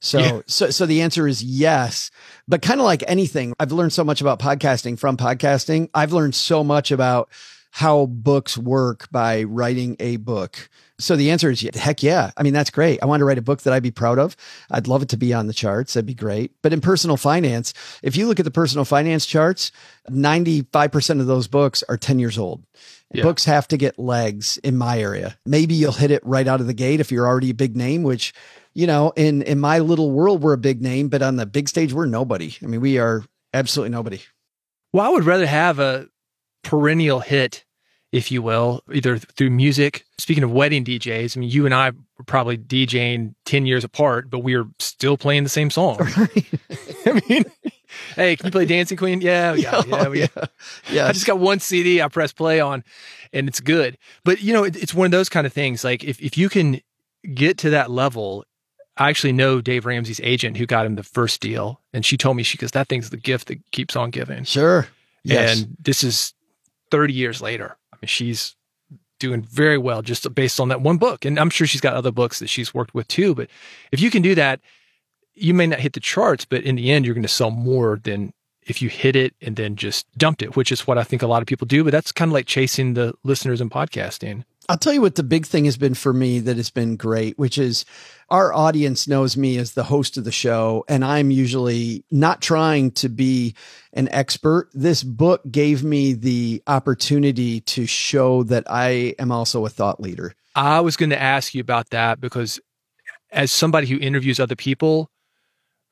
So, 0.00 0.18
Yeah. 0.18 0.40
so, 0.46 0.70
so 0.70 0.86
the 0.86 1.02
answer 1.02 1.26
is 1.26 1.42
yes. 1.42 2.10
But 2.46 2.62
kind 2.62 2.80
of 2.80 2.84
like 2.84 3.02
anything, 3.06 3.54
I've 3.58 3.72
learned 3.72 3.92
so 3.92 4.04
much 4.04 4.20
about 4.20 4.38
podcasting 4.38 4.98
from 4.98 5.16
podcasting. 5.16 5.88
I've 5.94 6.12
learned 6.12 6.34
so 6.34 6.62
much 6.62 6.90
about 6.90 7.30
how 7.70 8.06
books 8.06 8.56
work 8.56 9.08
by 9.10 9.42
writing 9.44 9.96
a 9.98 10.16
book. 10.16 10.68
So 11.00 11.16
the 11.16 11.32
answer 11.32 11.50
is 11.50 11.60
heck 11.74 12.04
yeah. 12.04 12.30
I 12.36 12.44
mean, 12.44 12.52
that's 12.52 12.70
great. 12.70 13.02
I 13.02 13.06
want 13.06 13.20
to 13.20 13.24
write 13.24 13.38
a 13.38 13.42
book 13.42 13.62
that 13.62 13.72
I'd 13.72 13.82
be 13.82 13.90
proud 13.90 14.20
of. 14.20 14.36
I'd 14.70 14.86
love 14.86 15.02
it 15.02 15.08
to 15.08 15.16
be 15.16 15.34
on 15.34 15.48
the 15.48 15.52
charts. 15.52 15.94
That'd 15.94 16.06
be 16.06 16.14
great. 16.14 16.52
But 16.62 16.72
in 16.72 16.80
personal 16.80 17.16
finance, 17.16 17.74
if 18.00 18.16
you 18.16 18.28
look 18.28 18.38
at 18.38 18.44
the 18.44 18.52
personal 18.52 18.84
finance 18.84 19.26
charts, 19.26 19.72
95% 20.08 21.20
of 21.20 21.26
those 21.26 21.48
books 21.48 21.82
are 21.88 21.96
10 21.96 22.18
years 22.18 22.38
old. 22.38 22.62
Yeah. 23.12 23.22
Books 23.22 23.44
have 23.44 23.66
to 23.68 23.76
get 23.76 23.98
legs 23.98 24.56
in 24.58 24.76
my 24.76 24.98
area. 25.00 25.36
Maybe 25.44 25.74
you'll 25.74 25.92
hit 25.92 26.10
it 26.10 26.24
right 26.24 26.46
out 26.46 26.60
of 26.60 26.66
the 26.66 26.74
gate 26.74 27.00
if 27.00 27.10
you're 27.12 27.26
already 27.26 27.50
a 27.50 27.54
big 27.54 27.76
name, 27.76 28.02
which, 28.02 28.32
you 28.74 28.86
know, 28.86 29.12
in 29.16 29.42
in 29.42 29.58
my 29.60 29.78
little 29.78 30.10
world 30.10 30.42
we're 30.42 30.52
a 30.52 30.58
big 30.58 30.82
name, 30.82 31.08
but 31.08 31.22
on 31.22 31.36
the 31.36 31.46
big 31.46 31.68
stage 31.68 31.92
we're 31.92 32.06
nobody. 32.06 32.56
I 32.62 32.66
mean, 32.66 32.80
we 32.80 32.98
are 32.98 33.24
absolutely 33.52 33.90
nobody. 33.90 34.20
Well, 34.92 35.06
I 35.06 35.08
would 35.08 35.24
rather 35.24 35.46
have 35.46 35.78
a 35.78 36.06
perennial 36.62 37.20
hit, 37.20 37.64
if 38.12 38.30
you 38.30 38.42
will, 38.42 38.82
either 38.92 39.18
through 39.18 39.50
music. 39.50 40.04
Speaking 40.18 40.44
of 40.44 40.52
wedding 40.52 40.84
DJs, 40.84 41.36
I 41.36 41.40
mean, 41.40 41.50
you 41.50 41.64
and 41.66 41.74
I 41.74 41.90
were 41.90 42.24
probably 42.26 42.56
DJing 42.56 43.34
10 43.44 43.66
years 43.66 43.84
apart, 43.84 44.30
but 44.30 44.40
we 44.40 44.54
are 44.54 44.66
still 44.78 45.16
playing 45.16 45.42
the 45.42 45.48
same 45.48 45.70
song. 45.70 45.98
I 47.06 47.22
mean, 47.28 47.44
hey, 48.14 48.36
can 48.36 48.46
you 48.46 48.52
play 48.52 48.66
Dancing 48.66 48.96
Queen? 48.96 49.20
Yeah, 49.20 49.52
we 49.52 49.62
got 49.62 49.86
yeah, 49.88 50.08
we 50.08 50.20
got 50.20 50.30
oh, 50.36 50.42
it. 50.42 50.50
yeah. 50.90 51.06
I 51.08 51.12
just 51.12 51.26
got 51.26 51.38
one 51.38 51.60
CD 51.60 52.00
I 52.00 52.08
press 52.08 52.32
play 52.32 52.60
on 52.60 52.84
and 53.32 53.48
it's 53.48 53.60
good. 53.60 53.98
But 54.24 54.42
you 54.42 54.52
know, 54.52 54.64
it, 54.64 54.76
it's 54.76 54.94
one 54.94 55.06
of 55.06 55.12
those 55.12 55.28
kind 55.28 55.46
of 55.46 55.52
things. 55.52 55.84
Like 55.84 56.04
if, 56.04 56.20
if 56.20 56.38
you 56.38 56.48
can 56.48 56.80
get 57.34 57.58
to 57.58 57.70
that 57.70 57.90
level, 57.90 58.44
I 58.96 59.10
actually 59.10 59.32
know 59.32 59.60
Dave 59.60 59.86
Ramsey's 59.86 60.20
agent 60.22 60.56
who 60.56 60.66
got 60.66 60.86
him 60.86 60.94
the 60.94 61.02
first 61.02 61.40
deal. 61.40 61.80
And 61.92 62.04
she 62.04 62.16
told 62.16 62.36
me, 62.36 62.42
she 62.42 62.58
goes, 62.58 62.70
that 62.72 62.88
thing's 62.88 63.10
the 63.10 63.16
gift 63.16 63.48
that 63.48 63.58
keeps 63.72 63.96
on 63.96 64.10
giving. 64.10 64.44
Sure. 64.44 64.86
Yes. 65.24 65.60
And 65.60 65.76
this 65.80 66.04
is 66.04 66.32
30 66.90 67.12
years 67.12 67.40
later. 67.40 67.76
I 67.92 67.96
mean, 68.00 68.08
she's 68.08 68.54
doing 69.18 69.42
very 69.42 69.78
well 69.78 70.02
just 70.02 70.32
based 70.34 70.60
on 70.60 70.68
that 70.68 70.80
one 70.80 70.98
book. 70.98 71.24
And 71.24 71.38
I'm 71.38 71.50
sure 71.50 71.66
she's 71.66 71.80
got 71.80 71.94
other 71.94 72.12
books 72.12 72.38
that 72.38 72.48
she's 72.48 72.74
worked 72.74 72.94
with 72.94 73.08
too. 73.08 73.34
But 73.34 73.48
if 73.90 74.00
you 74.00 74.10
can 74.10 74.22
do 74.22 74.34
that, 74.34 74.60
you 75.34 75.54
may 75.54 75.66
not 75.66 75.80
hit 75.80 75.94
the 75.94 76.00
charts, 76.00 76.44
but 76.44 76.62
in 76.62 76.76
the 76.76 76.92
end, 76.92 77.04
you're 77.04 77.14
going 77.14 77.22
to 77.22 77.28
sell 77.28 77.50
more 77.50 78.00
than 78.02 78.32
if 78.62 78.80
you 78.80 78.88
hit 78.88 79.16
it 79.16 79.34
and 79.42 79.56
then 79.56 79.76
just 79.76 80.06
dumped 80.16 80.42
it, 80.42 80.56
which 80.56 80.70
is 80.70 80.86
what 80.86 80.98
I 80.98 81.04
think 81.04 81.22
a 81.22 81.26
lot 81.26 81.42
of 81.42 81.46
people 81.46 81.66
do. 81.66 81.82
But 81.82 81.90
that's 81.90 82.12
kind 82.12 82.30
of 82.30 82.32
like 82.32 82.46
chasing 82.46 82.94
the 82.94 83.14
listeners 83.24 83.60
in 83.60 83.70
podcasting. 83.70 84.44
I'll 84.68 84.78
tell 84.78 84.92
you 84.94 85.00
what 85.02 85.16
the 85.16 85.22
big 85.22 85.44
thing 85.46 85.66
has 85.66 85.76
been 85.76 85.94
for 85.94 86.12
me 86.12 86.38
that 86.40 86.56
has 86.56 86.70
been 86.70 86.96
great, 86.96 87.38
which 87.38 87.58
is 87.58 87.84
our 88.30 88.52
audience 88.54 89.06
knows 89.06 89.36
me 89.36 89.58
as 89.58 89.72
the 89.74 89.84
host 89.84 90.16
of 90.16 90.24
the 90.24 90.32
show, 90.32 90.84
and 90.88 91.04
I'm 91.04 91.30
usually 91.30 92.04
not 92.10 92.40
trying 92.40 92.90
to 92.92 93.08
be 93.10 93.54
an 93.92 94.08
expert. 94.08 94.70
This 94.72 95.02
book 95.02 95.42
gave 95.50 95.84
me 95.84 96.14
the 96.14 96.62
opportunity 96.66 97.60
to 97.60 97.86
show 97.86 98.42
that 98.44 98.64
I 98.68 99.14
am 99.18 99.30
also 99.30 99.66
a 99.66 99.68
thought 99.68 100.00
leader. 100.00 100.34
I 100.54 100.80
was 100.80 100.96
going 100.96 101.10
to 101.10 101.20
ask 101.20 101.54
you 101.54 101.60
about 101.60 101.90
that 101.90 102.20
because 102.20 102.58
as 103.30 103.52
somebody 103.52 103.86
who 103.86 103.98
interviews 103.98 104.40
other 104.40 104.56
people 104.56 105.10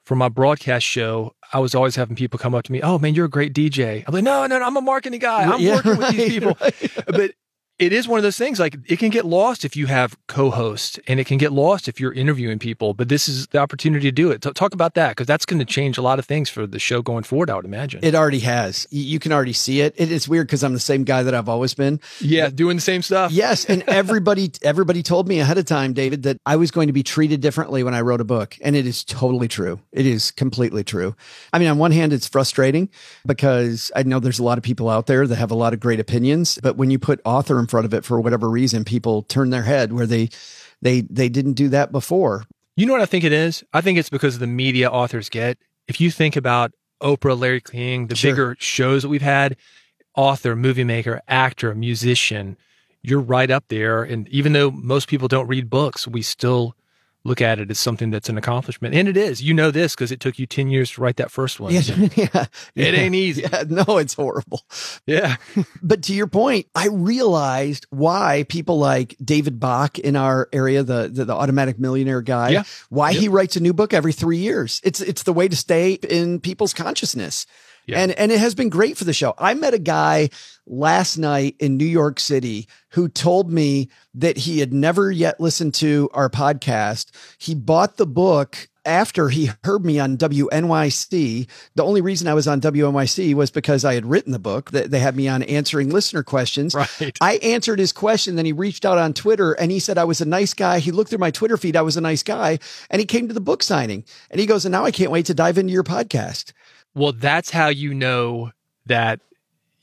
for 0.07 0.17
my 0.17 0.29
broadcast 0.31 0.87
show, 0.87 1.35
I 1.53 1.59
was 1.59 1.75
always 1.75 1.97
having 1.97 2.17
people 2.17 2.39
come 2.39 2.55
up 2.55 2.65
to 2.65 2.73
me, 2.73 2.81
Oh 2.83 2.99
man, 2.99 3.15
you're 3.15 3.27
a 3.27 3.31
great 3.31 3.53
DJ. 3.55 4.03
I'm 4.07 4.15
like, 4.15 4.25
no, 4.25 4.47
no, 4.47 4.59
no 4.59 4.65
I'm 4.65 4.77
a 4.77 4.81
marketing 4.81 5.21
guy. 5.21 5.45
I'm 5.45 5.61
Yeah, 5.61 5.75
working 5.77 5.97
with 5.99 6.11
these 6.11 6.29
people. 6.31 6.57
right. 6.61 6.75
But 7.07 7.33
it 7.79 7.93
is 7.93 8.07
one 8.07 8.19
of 8.19 8.23
those 8.23 8.37
things 8.37 8.61
like 8.61 8.77
it 8.87 8.99
can 8.99 9.11
get 9.11 9.25
lost 9.25 9.65
if 9.65 9.77
you 9.77 9.87
have 9.87 10.17
co-hosts 10.29 11.01
and 11.09 11.19
it 11.19 11.27
can 11.27 11.39
get 11.39 11.53
lost 11.53 11.89
if 11.89 11.99
you're 11.99 12.13
interviewing 12.13 12.59
people, 12.59 12.95
but 12.95 13.09
this 13.09 13.29
is 13.29 13.47
the 13.49 13.59
opportunity 13.59 14.07
to 14.07 14.13
do 14.13 14.31
it. 14.31 14.43
T- 14.43 14.53
talk 14.53 14.75
about 14.75 14.95
that 14.95 15.11
because 15.11 15.27
that's 15.27 15.45
going 15.45 15.59
to 15.59 15.65
change 15.65 15.99
a 15.99 16.03
lot 16.03 16.19
of 16.19 16.25
things 16.25 16.49
for 16.49 16.67
the 16.67 16.79
show 16.79 17.03
going 17.03 17.25
forward, 17.25 17.51
I 17.51 17.57
would 17.57 17.65
imagine. 17.65 18.01
It 18.05 18.15
already 18.15 18.41
has. 18.41 18.87
You 18.91 19.19
can 19.19 19.33
already 19.33 19.53
see 19.53 19.81
it. 19.81 19.95
It 19.97 20.13
is 20.13 20.29
weird 20.29 20.47
because 20.47 20.63
I'm 20.63 20.75
the 20.75 20.81
same 20.81 21.05
guy 21.05 21.23
that 21.23 21.35
I've 21.35 21.49
always 21.49 21.75
been. 21.75 22.01
yeah, 22.21 22.51
doing 22.51 22.77
the 22.77 22.83
same 22.83 23.03
stuff. 23.03 23.33
Yes, 23.33 23.65
and 23.65 23.83
everybody 23.89 24.53
everybody 24.63 25.03
told 25.03 25.27
me 25.27 25.41
ahead 25.41 25.59
of 25.59 25.65
time, 25.65 25.93
David, 25.93 26.23
that 26.25 26.39
I 26.47 26.57
was 26.57 26.71
going 26.71 26.87
to 26.87 26.93
be 26.93 27.03
treated 27.03 27.41
differently 27.41 27.83
when 27.83 27.95
I 27.95 28.03
wrote 28.03 28.21
a 28.21 28.25
book, 28.25 28.57
and 28.61 28.77
it 28.77 28.87
is 28.87 29.03
totally 29.03 29.49
true. 29.49 29.81
It 29.93 30.07
is 30.07 30.31
completely 30.31 30.85
true. 30.85 31.17
I 31.53 31.59
mean, 31.59 31.69
on 31.69 31.79
one 31.79 31.93
hand, 31.93 32.13
it's 32.13 32.29
frustrating 32.29 32.91
because 33.27 33.91
I 33.97 34.03
know 34.03 34.21
there's 34.21 34.39
a 34.39 34.45
lot 34.45 34.59
of 34.59 34.65
people 34.65 34.89
out 34.89 35.07
there 35.07 35.27
that 35.27 35.37
have 35.37 35.51
a 35.51 35.57
lot 35.57 35.73
of 35.73 35.81
great 35.81 36.01
opinions, 36.01 36.59
but 36.63 36.77
when 36.77 36.91
you 36.91 36.99
put 36.99 37.21
author 37.25 37.59
in 37.63 37.69
front 37.69 37.87
of 37.87 37.95
it 37.95 38.05
for 38.05 38.21
whatever 38.21 38.51
reason, 38.51 38.85
people 38.85 39.23
turn 39.23 39.51
their 39.51 39.63
head 39.63 39.93
where 39.93 40.07
they 40.07 40.29
they 40.83 41.01
they 41.03 41.29
didn't 41.29 41.55
do 41.55 41.69
that 41.71 41.93
before. 41.93 42.45
You 42.77 42.87
know 42.87 42.93
what 42.93 43.03
I 43.03 43.07
think 43.07 43.25
it 43.25 43.33
is? 43.33 43.65
I 43.73 43.81
think 43.81 43.99
it's 43.99 44.11
because 44.11 44.35
of 44.35 44.41
the 44.41 44.47
media 44.47 44.91
authors 44.91 45.29
get. 45.29 45.59
If 45.89 46.01
you 46.01 46.11
think 46.11 46.37
about 46.37 46.73
Oprah, 47.03 47.39
Larry 47.39 47.61
King, 47.61 48.07
the 48.09 48.17
Sure. 48.17 48.31
bigger 48.33 48.57
shows 48.59 49.03
that 49.03 49.09
we've 49.09 49.23
had, 49.23 49.57
author, 50.17 50.55
movie 50.57 50.85
maker, 50.85 51.21
actor, 51.29 51.75
musician, 51.75 52.57
you're 53.03 53.21
right 53.21 53.51
up 53.51 53.65
there. 53.69 54.03
And 54.03 54.29
even 54.29 54.53
though 54.53 54.71
most 54.71 55.09
people 55.09 55.29
don't 55.29 55.49
read 55.49 55.69
books, 55.69 56.07
we 56.07 56.23
still 56.23 56.75
look 57.25 57.41
at 57.41 57.61
it 57.61 57.71
as 57.71 57.79
something 57.79 58.11
that's 58.11 58.29
an 58.29 58.37
accomplishment. 58.37 58.95
And 58.95 59.09
it 59.09 59.17
is. 59.17 59.43
You 59.43 59.55
know 59.55 59.71
this 59.71 59.95
because 59.95 60.11
it 60.11 60.19
took 60.21 60.39
you 60.39 60.47
10 60.47 60.71
years 60.71 60.91
to 60.93 61.01
write 61.01 61.17
that 61.17 61.31
first 61.31 61.61
one. 61.61 61.73
Yeah, 61.83 62.09
yeah, 62.17 62.47
It 62.75 62.95
ain't 62.95 63.15
easy. 63.15 63.43
Yeah, 63.43 63.65
no, 63.69 63.99
it's 63.99 64.15
horrible. 64.15 64.63
Yeah. 65.07 65.37
But 65.83 66.03
to 66.05 66.15
your 66.15 66.27
point, 66.27 66.67
I 66.75 66.89
realized 66.89 67.87
why 67.91 68.45
people 68.49 68.79
like 68.79 69.17
David 69.23 69.59
Bach 69.61 69.99
in 69.99 70.17
our 70.17 70.49
area, 70.53 70.83
the 70.83 71.09
the, 71.13 71.25
the 71.25 71.35
automatic 71.35 71.79
millionaire 71.79 72.23
guy, 72.23 72.51
Yeah. 72.51 72.63
why 72.89 73.11
Yep. 73.11 73.21
he 73.21 73.29
writes 73.29 73.57
a 73.57 73.61
new 73.61 73.73
book 73.73 73.93
every 73.95 74.13
three 74.13 74.39
years. 74.39 74.81
It's 74.85 75.01
it's 75.01 75.23
the 75.25 75.33
way 75.33 75.49
to 75.49 75.57
stay 75.57 75.93
in 75.95 76.41
people's 76.41 76.75
consciousness. 76.75 77.47
Yeah. 77.87 78.01
And 78.01 78.13
and 78.13 78.31
it 78.31 78.39
has 78.39 78.55
been 78.55 78.69
great 78.69 78.97
for 78.97 79.05
the 79.05 79.13
show. 79.13 79.35
I 79.39 79.55
met 79.55 79.75
a 79.75 79.79
guy 79.79 80.31
last 80.67 81.19
night 81.19 81.57
in 81.59 81.77
New 81.77 81.85
York 81.85 82.21
City 82.21 82.69
who 82.91 83.09
told 83.09 83.51
me 83.51 83.89
that 84.15 84.37
he 84.37 84.61
had 84.61 84.73
never 84.73 85.11
yet 85.11 85.41
listened 85.41 85.75
to 85.75 86.09
our 86.13 86.31
podcast. 86.31 87.11
He 87.39 87.55
bought 87.55 87.97
the 87.97 88.07
book 88.07 88.69
after 88.85 89.29
he 89.29 89.51
heard 89.65 89.85
me 89.85 89.99
on 89.99 90.17
WNYC. 90.17 91.47
The 91.75 91.85
only 91.85 92.01
reason 92.01 92.27
I 92.27 92.35
was 92.35 92.49
on 92.49 92.61
WNYC 92.61 93.35
was 93.35 93.51
because 93.51 93.85
I 93.85 93.95
had 93.95 94.07
written 94.07 94.33
the 94.33 94.39
book. 94.39 94.71
That 94.73 94.91
they 94.91 94.99
had 94.99 95.17
me 95.17 95.29
on 95.29 95.43
answering 95.45 95.91
listener 95.91 96.23
questions. 96.23 96.75
Right. 96.75 97.17
I 97.21 97.35
answered 97.37 97.79
his 97.79 97.93
question. 97.93 98.37
Then 98.37 98.45
he 98.45 98.53
reached 98.53 98.85
out 98.85 98.99
on 98.99 99.15
Twitter 99.15 99.53
and 99.53 99.71
he 99.71 99.79
said 99.79 99.99
I 99.99 100.05
was 100.05 100.21
a 100.21 100.27
nice 100.27 100.55
guy. 100.55 100.79
He 100.79 100.91
looked 100.91 101.11
through 101.11 101.19
my 101.19 101.31
Twitter 101.31 101.57
feed. 101.57 101.77
I 101.77 101.83
was 101.83 101.97
a 101.97 102.01
nice 102.01 102.23
guy. 102.23 102.59
And 102.91 103.01
he 103.01 103.07
came 103.07 103.29
to 103.29 103.35
the 103.35 103.41
book 103.41 103.63
signing 103.63 104.05
and 104.31 104.41
he 104.41 104.47
goes, 104.47 104.65
and 104.65 104.73
now 104.73 104.85
I 104.85 104.91
can't 104.91 105.11
wait 105.11 105.27
to 105.27 105.35
dive 105.35 105.59
into 105.59 105.73
your 105.73 105.85
podcast. 105.85 106.53
Well, 106.95 107.13
that's 107.13 107.51
how 107.51 107.69
you 107.69 107.95
know 107.95 108.53
that 108.87 109.21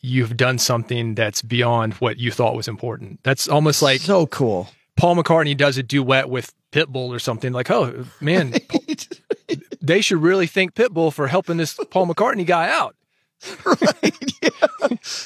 you've 0.01 0.37
done 0.37 0.57
something 0.59 1.15
that's 1.15 1.41
beyond 1.41 1.93
what 1.95 2.17
you 2.17 2.31
thought 2.31 2.55
was 2.55 2.67
important. 2.67 3.19
That's 3.23 3.47
almost 3.47 3.81
like 3.81 4.01
so 4.01 4.27
cool. 4.27 4.69
Paul 4.95 5.15
McCartney 5.15 5.55
does 5.55 5.77
a 5.77 5.83
duet 5.83 6.29
with 6.29 6.53
Pitbull 6.71 7.09
or 7.09 7.19
something 7.19 7.51
like, 7.53 7.71
oh 7.71 8.05
man, 8.21 8.53
they 9.81 10.01
should 10.01 10.21
really 10.21 10.47
thank 10.47 10.73
Pitbull 10.75 11.11
for 11.13 11.27
helping 11.27 11.57
this 11.57 11.79
Paul 11.89 12.07
McCartney 12.07 12.45
guy 12.45 12.69
out. 12.69 12.95
right. 13.65 14.15
Yeah. 14.41 14.49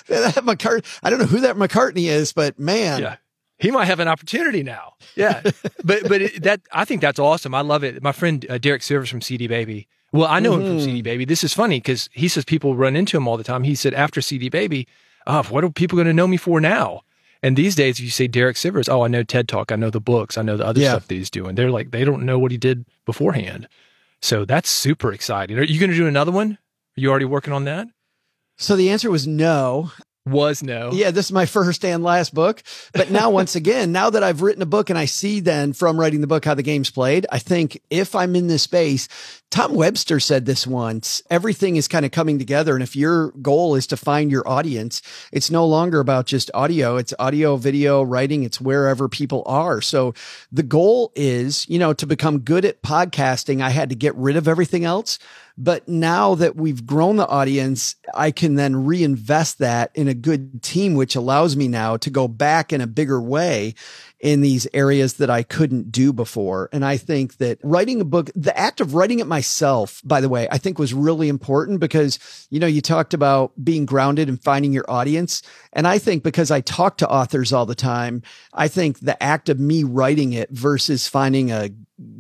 That 0.08 0.44
McCart- 0.44 0.86
I 1.04 1.10
don't 1.12 1.20
know 1.20 1.26
who 1.26 1.42
that 1.42 1.56
McCartney 1.56 2.06
is, 2.10 2.34
but 2.34 2.58
man, 2.60 3.02
Yeah. 3.02 3.16
He 3.60 3.70
might 3.72 3.86
have 3.86 4.00
an 4.00 4.08
opportunity 4.08 4.64
now. 4.64 4.94
Yeah. 5.16 5.42
but 5.84 6.08
but 6.10 6.22
it, 6.22 6.44
that 6.44 6.62
I 6.72 6.84
think 6.86 7.02
that's 7.02 7.20
awesome. 7.20 7.54
I 7.54 7.62
love 7.62 7.84
it. 7.84 8.02
My 8.02 8.12
friend 8.12 8.44
uh, 8.50 8.58
Derek 8.58 8.82
Sivers 8.82 9.08
from 9.10 9.22
CD 9.22 9.48
Baby. 9.48 9.88
Well, 10.14 10.28
I 10.30 10.40
know 10.40 10.54
him 10.54 10.62
from 10.66 10.78
Mhm. 10.78 10.84
CD 10.84 11.02
Baby. 11.02 11.26
This 11.26 11.44
is 11.44 11.54
funny 11.54 11.78
because 11.78 12.08
he 12.14 12.28
says 12.28 12.46
people 12.46 12.76
run 12.76 12.96
into 12.96 13.18
him 13.18 13.28
all 13.28 13.36
the 13.36 13.44
time. 13.44 13.64
He 13.64 13.76
said 13.76 13.94
after 13.96 14.22
CD 14.22 14.48
Baby, 14.48 14.88
oh, 15.28 15.44
what 15.50 15.64
are 15.64 15.70
people 15.70 15.96
going 15.98 16.08
to 16.08 16.14
know 16.14 16.28
me 16.28 16.38
for 16.38 16.62
now? 16.62 17.02
And 17.42 17.58
these 17.58 17.76
days, 17.76 17.98
if 18.00 18.06
you 18.06 18.12
say 18.12 18.28
Derek 18.28 18.56
Sivers, 18.56 18.88
oh, 18.88 19.04
I 19.04 19.08
know 19.10 19.24
TED 19.24 19.48
Talk, 19.50 19.72
I 19.72 19.76
know 19.76 19.90
the 19.90 20.00
books, 20.00 20.38
I 20.38 20.44
know 20.44 20.56
the 20.56 20.66
other 20.66 20.80
Yeah. 20.80 20.92
stuff 20.92 21.08
that 21.08 21.16
he's 21.16 21.30
doing. 21.30 21.56
They're 21.56 21.72
like, 21.72 21.92
they 21.92 22.06
don't 22.06 22.24
know 22.24 22.40
what 22.40 22.52
he 22.52 22.58
did 22.58 22.86
beforehand. 23.06 23.68
So 24.22 24.46
that's 24.46 24.70
super 24.70 25.12
exciting. 25.12 25.58
Are 25.60 25.64
you 25.64 25.80
going 25.80 25.90
to 25.90 25.98
do 25.98 26.08
another 26.08 26.32
one? 26.32 26.54
Are 26.98 27.02
you 27.02 27.10
already 27.10 27.26
working 27.26 27.52
on 27.52 27.66
that? 27.66 27.88
So 28.58 28.76
the 28.78 28.90
answer 28.92 29.10
was 29.12 29.28
no. 29.28 29.92
Was 30.26 30.64
no. 30.64 30.92
Yeah, 30.94 31.12
this 31.12 31.26
is 31.26 31.32
my 31.34 31.46
first 31.46 31.84
and 31.84 32.02
last 32.02 32.34
book. 32.34 32.64
But 32.94 33.12
now, 33.12 33.30
once 33.32 33.56
again, 33.56 33.92
now 33.92 34.10
that 34.10 34.24
I've 34.24 34.42
written 34.42 34.62
a 34.62 34.66
book 34.66 34.90
and 34.90 34.98
I 34.98 35.04
see 35.04 35.42
then 35.42 35.74
from 35.74 36.00
writing 36.00 36.22
the 36.22 36.28
book 36.28 36.46
how 36.46 36.54
the 36.54 36.64
game's 36.64 36.90
played, 36.90 37.26
I 37.30 37.40
think 37.40 37.82
if 37.90 38.16
I'm 38.16 38.34
in 38.38 38.48
this 38.48 38.64
space, 38.64 39.10
Tom 39.52 39.76
Webster 39.76 40.22
said 40.22 40.46
this 40.46 40.66
once 40.66 41.22
everything 41.30 41.76
is 41.76 41.90
kind 41.90 42.06
of 42.06 42.12
coming 42.12 42.40
together. 42.40 42.74
And 42.74 42.82
if 42.82 42.96
your 42.96 43.32
goal 43.34 43.76
is 43.76 43.86
to 43.88 43.98
find 43.98 44.32
your 44.32 44.48
audience, 44.48 45.02
it's 45.34 45.52
no 45.52 45.66
longer 45.66 46.00
about 46.00 46.26
just 46.26 46.50
audio, 46.54 46.96
it's 46.96 47.14
audio, 47.20 47.58
video, 47.58 48.02
writing, 48.02 48.44
it's 48.44 48.62
wherever 48.62 49.10
people 49.10 49.44
are. 49.46 49.82
So 49.82 50.14
the 50.54 50.64
goal 50.64 51.12
is, 51.16 51.68
you 51.70 51.80
know, 51.80 51.92
to 51.94 52.08
become 52.08 52.40
good 52.40 52.64
at 52.64 52.82
podcasting, 52.82 53.62
I 53.62 53.72
had 53.72 53.90
to 53.90 53.96
get 53.96 54.16
rid 54.16 54.38
of 54.38 54.48
everything 54.48 54.86
else. 54.86 55.20
But 55.58 55.88
now 55.88 56.34
that 56.36 56.56
we've 56.56 56.86
grown 56.86 57.18
the 57.18 57.28
audience, 57.28 57.96
I 58.14 58.32
can 58.32 58.56
then 58.56 58.86
reinvest 58.86 59.60
that 59.60 59.92
in 59.94 60.08
a 60.08 60.16
good 60.16 60.64
team, 60.64 60.96
which 60.96 61.16
allows 61.16 61.56
me 61.56 61.68
now 61.68 61.98
to 61.98 62.10
go 62.10 62.28
back 62.28 62.74
in 62.74 62.82
a 62.82 62.88
bigger 62.88 63.22
way 63.22 63.76
in 64.24 64.40
these 64.40 64.66
areas 64.74 65.16
that 65.16 65.30
I 65.30 65.44
couldn't 65.44 65.92
do 65.92 66.14
before. 66.14 66.70
And 66.72 66.86
I 66.86 66.96
think 66.96 67.38
that 67.38 67.60
writing 67.62 68.00
a 68.00 68.06
book, 68.06 68.32
the 68.34 68.58
act 68.58 68.80
of 68.80 68.94
writing 68.94 69.20
it 69.20 69.28
myself, 69.28 70.02
by 70.06 70.22
the 70.22 70.30
way, 70.30 70.48
I 70.50 70.58
think 70.58 70.80
was 70.80 70.94
really 70.94 71.28
important 71.28 71.82
because, 71.82 72.48
you 72.50 72.58
know, 72.58 72.66
you 72.66 72.80
talked 72.80 73.14
about 73.14 73.52
being 73.62 73.86
grounded 73.86 74.30
and 74.30 74.42
finding 74.42 74.72
your 74.72 74.90
audience. 74.90 75.42
And 75.74 75.86
I 75.86 76.00
think 76.00 76.24
because 76.24 76.52
I 76.52 76.62
talk 76.62 76.98
to 77.00 77.10
authors 77.10 77.52
all 77.52 77.66
the 77.66 77.76
time, 77.76 78.24
I 78.54 78.70
think 78.70 79.02
the 79.02 79.22
act 79.22 79.50
of 79.50 79.60
me 79.60 79.84
writing 79.84 80.32
it 80.32 80.50
versus 80.52 81.06
finding 81.06 81.52
a 81.52 81.72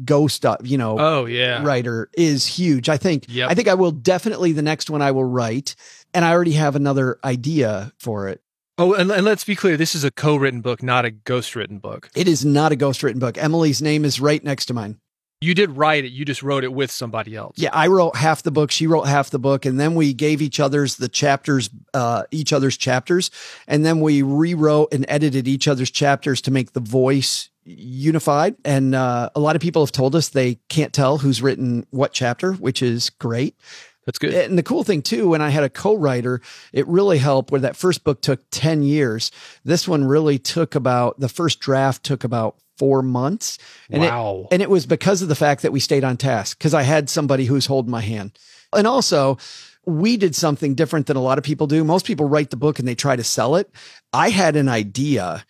ghost, 0.03 0.45
uh, 0.45 0.57
you 0.62 0.77
know, 0.77 0.98
oh 1.00 1.25
yeah, 1.25 1.63
writer 1.63 2.10
is 2.17 2.45
huge. 2.45 2.89
I 2.89 2.98
think, 2.98 3.27
Yep. 3.29 3.50
I 3.50 3.55
think 3.55 3.69
I 3.69 3.75
will 3.75 3.91
definitely 3.91 4.51
the 4.51 4.62
next 4.62 4.89
one 4.89 5.01
I 5.01 5.12
will 5.12 5.24
write. 5.24 5.77
And 6.13 6.25
I 6.25 6.31
already 6.31 6.51
have 6.51 6.75
another 6.75 7.17
idea 7.24 7.93
for 7.98 8.27
it. 8.27 8.42
Oh, 8.77 8.94
and, 8.94 9.12
and 9.12 9.24
let's 9.24 9.44
be 9.44 9.56
clear: 9.56 9.77
this 9.77 9.94
is 9.94 10.03
a 10.03 10.12
co-written 10.12 10.62
book, 10.62 10.82
not 10.82 11.06
a 11.06 11.12
ghost-written 11.12 11.77
book. 11.77 12.10
It 12.15 12.27
is 12.27 12.44
not 12.44 12.72
a 12.72 12.75
ghost 12.75 13.03
written 13.03 13.20
book. 13.20 13.38
Emily's 13.38 13.82
name 13.82 14.03
is 14.03 14.20
right 14.20 14.44
next 14.44 14.65
to 14.68 14.74
mine. 14.74 15.00
You 15.42 15.53
did 15.53 15.72
write 15.72 16.06
it; 16.06 16.12
you 16.12 16.25
just 16.25 16.42
wrote 16.42 16.63
it 16.63 16.74
with 16.74 16.89
somebody 16.89 17.36
else. 17.36 17.56
Yeah, 17.58 17.70
I 17.72 17.88
wrote 17.88 18.15
half 18.15 18.42
the 18.42 18.51
book. 18.51 18.72
She 18.72 18.88
wrote 18.88 19.03
half 19.03 19.30
the 19.30 19.39
book, 19.39 19.65
and 19.65 19.80
then 19.80 19.94
we 19.94 20.13
gave 20.13 20.42
each 20.42 20.60
other's 20.60 20.96
the 20.96 21.10
chapters, 21.10 21.70
uh, 21.94 22.24
each 22.32 22.51
other's 22.51 22.75
chapters, 22.75 23.30
and 23.68 23.86
then 23.86 24.00
we 24.00 24.24
rewrote 24.24 24.92
and 24.92 25.06
edited 25.08 25.48
each 25.48 25.68
other's 25.68 25.92
chapters 25.92 26.42
to 26.42 26.51
make 26.51 26.72
the 26.72 26.80
voice 26.80 27.50
unified. 27.65 28.56
And 28.65 28.96
uh, 28.96 29.30
a 29.36 29.39
lot 29.39 29.56
of 29.56 29.62
people 29.62 29.84
have 29.84 29.92
told 29.92 30.15
us 30.15 30.30
they 30.30 30.56
can't 30.70 30.94
tell 30.94 31.20
who's 31.20 31.42
written 31.42 31.86
what 31.92 32.12
chapter, 32.12 32.53
which 32.53 32.82
is 32.82 33.10
great. 33.12 33.56
That's 34.05 34.19
good. 34.19 34.33
And 34.33 34.57
the 34.57 34.63
cool 34.63 34.83
thing 34.83 35.01
too, 35.01 35.29
when 35.29 35.41
I 35.41 35.50
had 35.50 35.63
a 35.63 35.69
co-writer, 35.69 36.41
it 36.72 36.88
really 36.88 37.17
helped 37.17 37.51
where 37.51 37.62
that 37.62 37.75
first 37.75 38.03
book 38.03 38.22
took 38.22 38.41
10 38.51 38.83
years. 38.83 39.31
This 39.63 39.88
one 39.88 40.03
really 40.05 40.38
took 40.39 40.75
about 40.75 41.19
the 41.19 41.29
first 41.29 41.60
draft 41.60 42.03
took 42.03 42.24
about 42.24 42.57
four 42.77 43.01
months. 43.01 43.57
And 43.89 44.01
Wow. 44.01 44.48
It, 44.50 44.55
and 44.55 44.62
it 44.62 44.69
was 44.69 44.86
because 44.86 45.22
of 45.22 45.29
the 45.29 45.36
fact 45.36 45.62
that 45.62 45.72
we 45.72 45.79
stayed 45.79 46.03
on 46.03 46.17
task 46.17 46.57
because 46.57 46.74
I 46.74 46.83
had 46.83 47.10
somebody 47.10 47.45
who 47.45 47.53
was 47.53 47.65
holding 47.65 47.91
my 47.91 48.01
hand. 48.01 48.38
And 48.74 48.88
also 48.88 49.38
we 49.86 50.17
did 50.17 50.36
something 50.36 50.75
different 50.75 51.07
than 51.07 51.17
a 51.17 51.22
lot 51.22 51.38
of 51.38 51.43
people 51.43 51.67
do. 51.67 51.83
Most 51.83 52.05
people 52.05 52.27
write 52.27 52.50
the 52.50 52.57
book 52.57 52.79
and 52.79 52.88
they 52.88 52.95
try 52.95 53.15
to 53.15 53.24
sell 53.24 53.55
it. 53.55 53.69
I 54.12 54.29
had 54.29 54.55
an 54.55 54.69
idea 54.69 55.45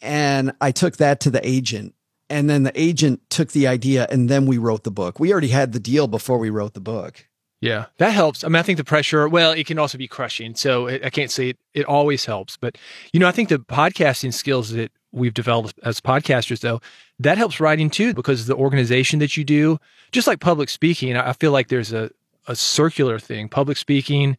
and 0.00 0.52
I 0.60 0.72
took 0.72 0.96
that 0.96 1.20
to 1.20 1.30
the 1.30 1.46
agent. 1.46 1.94
And 2.28 2.48
then 2.48 2.62
the 2.62 2.72
agent 2.80 3.20
took 3.28 3.52
the 3.52 3.66
idea 3.66 4.06
and 4.10 4.28
then 4.28 4.46
we 4.46 4.56
wrote 4.56 4.84
the 4.84 4.90
book. 4.90 5.20
We 5.20 5.32
already 5.32 5.48
had 5.48 5.72
the 5.72 5.80
deal 5.80 6.06
before 6.06 6.38
we 6.38 6.48
wrote 6.48 6.72
the 6.72 6.80
book. 6.80 7.26
Yeah, 7.62 7.86
that 7.98 8.10
helps. 8.10 8.42
I 8.42 8.48
mean, 8.48 8.56
I 8.56 8.62
think 8.62 8.76
the 8.76 8.84
pressure, 8.84 9.28
well, 9.28 9.52
it 9.52 9.66
can 9.66 9.78
also 9.78 9.96
be 9.96 10.08
crushing. 10.08 10.56
So 10.56 10.88
it, 10.88 11.04
I 11.04 11.10
can't 11.10 11.30
say 11.30 11.50
it, 11.50 11.58
it 11.74 11.86
always 11.86 12.24
helps. 12.24 12.56
But, 12.56 12.76
you 13.12 13.20
know, 13.20 13.28
I 13.28 13.30
think 13.30 13.50
the 13.50 13.58
podcasting 13.60 14.34
skills 14.34 14.70
that 14.72 14.90
we've 15.12 15.32
developed 15.32 15.78
as 15.84 16.00
podcasters, 16.00 16.58
though, 16.58 16.80
that 17.20 17.38
helps 17.38 17.60
writing 17.60 17.88
too, 17.88 18.14
because 18.14 18.46
the 18.46 18.56
organization 18.56 19.20
that 19.20 19.36
you 19.36 19.44
do, 19.44 19.78
just 20.10 20.26
like 20.26 20.40
public 20.40 20.70
speaking, 20.70 21.16
I 21.16 21.32
feel 21.34 21.52
like 21.52 21.68
there's 21.68 21.92
a, 21.92 22.10
a 22.48 22.56
circular 22.56 23.20
thing 23.20 23.48
public 23.48 23.76
speaking, 23.76 24.36